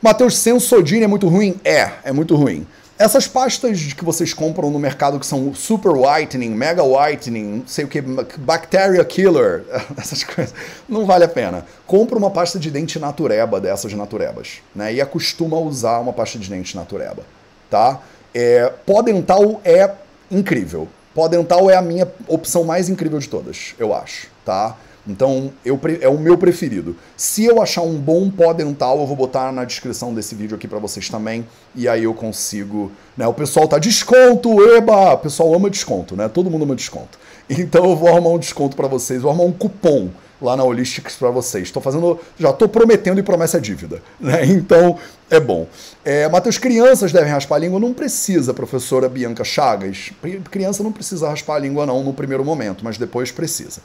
[0.00, 1.58] Matheus, Sensodine é muito ruim?
[1.64, 2.66] É, é muito ruim.
[2.96, 7.84] Essas pastas que vocês compram no mercado que são super whitening, mega whitening, não sei
[7.84, 9.64] o que, bacteria killer,
[9.98, 10.54] essas coisas,
[10.88, 11.66] não vale a pena.
[11.86, 14.94] Compra uma pasta de dente natureba dessas naturebas, né?
[14.94, 17.24] E acostuma a usar uma pasta de dente natureba,
[17.68, 18.00] tá?
[18.32, 19.90] É, pó dental é
[20.30, 20.86] incrível.
[21.12, 24.76] Pó dental é a minha opção mais incrível de todas, eu acho, tá?
[25.06, 26.96] Então, eu, é o meu preferido.
[27.16, 30.66] Se eu achar um bom pó dental, eu vou botar na descrição desse vídeo aqui
[30.66, 31.46] para vocês também.
[31.74, 32.90] E aí eu consigo.
[33.16, 33.26] Né?
[33.26, 35.12] O pessoal tá desconto, eba!
[35.12, 36.28] O pessoal ama desconto, né?
[36.28, 37.18] Todo mundo ama desconto.
[37.46, 40.08] Então eu vou arrumar um desconto para vocês, vou arrumar um cupom
[40.40, 41.64] lá na Holistics para vocês.
[41.64, 44.44] Estou fazendo, já estou prometendo e promessa é dívida, né?
[44.46, 44.98] Então
[45.30, 45.66] é bom.
[46.04, 47.78] É, Matheus, crianças devem raspar a língua?
[47.78, 50.10] Não precisa, professora Bianca Chagas.
[50.50, 53.80] Criança não precisa raspar a língua não no primeiro momento, mas depois precisa.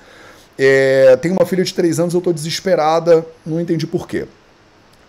[0.62, 4.28] É, tenho uma filha de 3 anos, eu estou desesperada, não entendi por quê.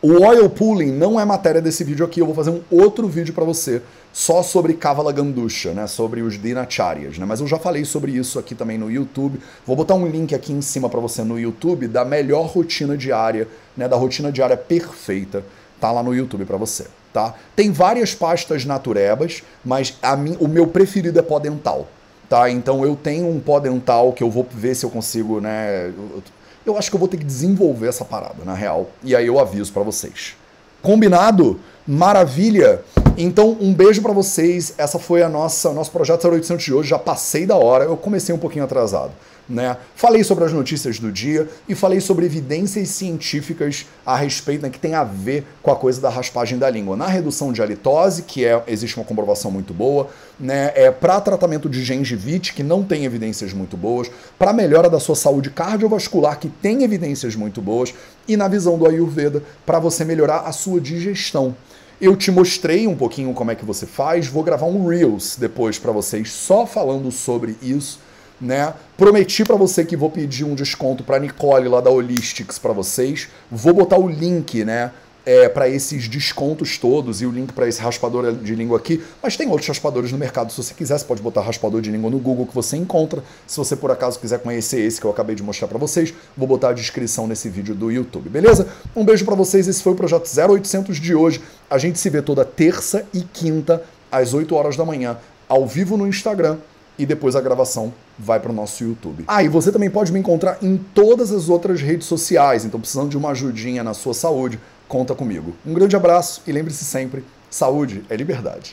[0.01, 3.34] O oil pulling não é matéria desse vídeo aqui, eu vou fazer um outro vídeo
[3.34, 3.82] para você
[4.12, 8.38] só sobre Kavala Gandusha, né, sobre os Dinacharyas, né, mas eu já falei sobre isso
[8.38, 9.40] aqui também no YouTube.
[9.66, 13.48] Vou botar um link aqui em cima para você no YouTube da melhor rotina diária,
[13.76, 15.44] né, da rotina diária perfeita,
[15.80, 17.34] tá lá no YouTube para você, tá?
[17.57, 21.88] Tem várias pastas naturebas, mas a mim, o meu preferido é pó dental
[22.31, 22.49] tá?
[22.49, 25.89] Então eu tenho um pó dental que eu vou ver se eu consigo, né?
[25.89, 26.22] Eu,
[26.64, 28.89] eu acho que eu vou ter que desenvolver essa parada, na real.
[29.03, 30.37] E aí eu aviso para vocês.
[30.81, 31.59] Combinado?
[31.87, 32.83] Maravilha!
[33.18, 34.74] Então, um beijo para vocês.
[34.78, 36.89] Essa foi a nossa nosso projeto 0800 de hoje.
[36.91, 37.85] Já passei da hora.
[37.85, 39.11] Eu comecei um pouquinho atrasado.
[39.51, 39.76] Né?
[39.96, 44.78] Falei sobre as notícias do dia e falei sobre evidências científicas a respeito né, que
[44.78, 46.96] tem a ver com a coisa da raspagem da língua.
[46.96, 51.68] Na redução de halitose, que é, existe uma comprovação muito boa, né, é, para tratamento
[51.68, 56.48] de gengivite, que não tem evidências muito boas, para melhora da sua saúde cardiovascular, que
[56.48, 57.92] tem evidências muito boas,
[58.28, 61.57] e na visão do Ayurveda, para você melhorar a sua digestão.
[62.01, 65.76] Eu te mostrei um pouquinho como é que você faz, vou gravar um Reels depois
[65.76, 67.98] para vocês só falando sobre isso
[68.41, 68.72] né?
[68.97, 73.28] Prometi para você que vou pedir um desconto para Nicole lá da Holistics para vocês.
[73.51, 74.91] Vou botar o link, né?
[75.26, 79.05] É, para esses descontos todos e o link para esse raspador de língua aqui.
[79.22, 80.51] Mas tem outros raspadores no mercado.
[80.51, 83.22] Se você quiser, você pode botar raspador de língua no Google que você encontra.
[83.47, 86.49] Se você por acaso quiser conhecer esse que eu acabei de mostrar para vocês, vou
[86.49, 88.66] botar a descrição nesse vídeo do YouTube, beleza?
[88.97, 89.68] Um beijo para vocês.
[89.68, 91.43] Esse foi o projeto 0800 de hoje.
[91.68, 95.99] A gente se vê toda terça e quinta às 8 horas da manhã, ao vivo
[95.99, 96.57] no Instagram
[97.01, 99.24] e depois a gravação vai para o nosso YouTube.
[99.26, 103.09] Ah, e você também pode me encontrar em todas as outras redes sociais, então precisando
[103.09, 105.55] de uma ajudinha na sua saúde, conta comigo.
[105.66, 108.68] Um grande abraço e lembre-se sempre, saúde é liberdade.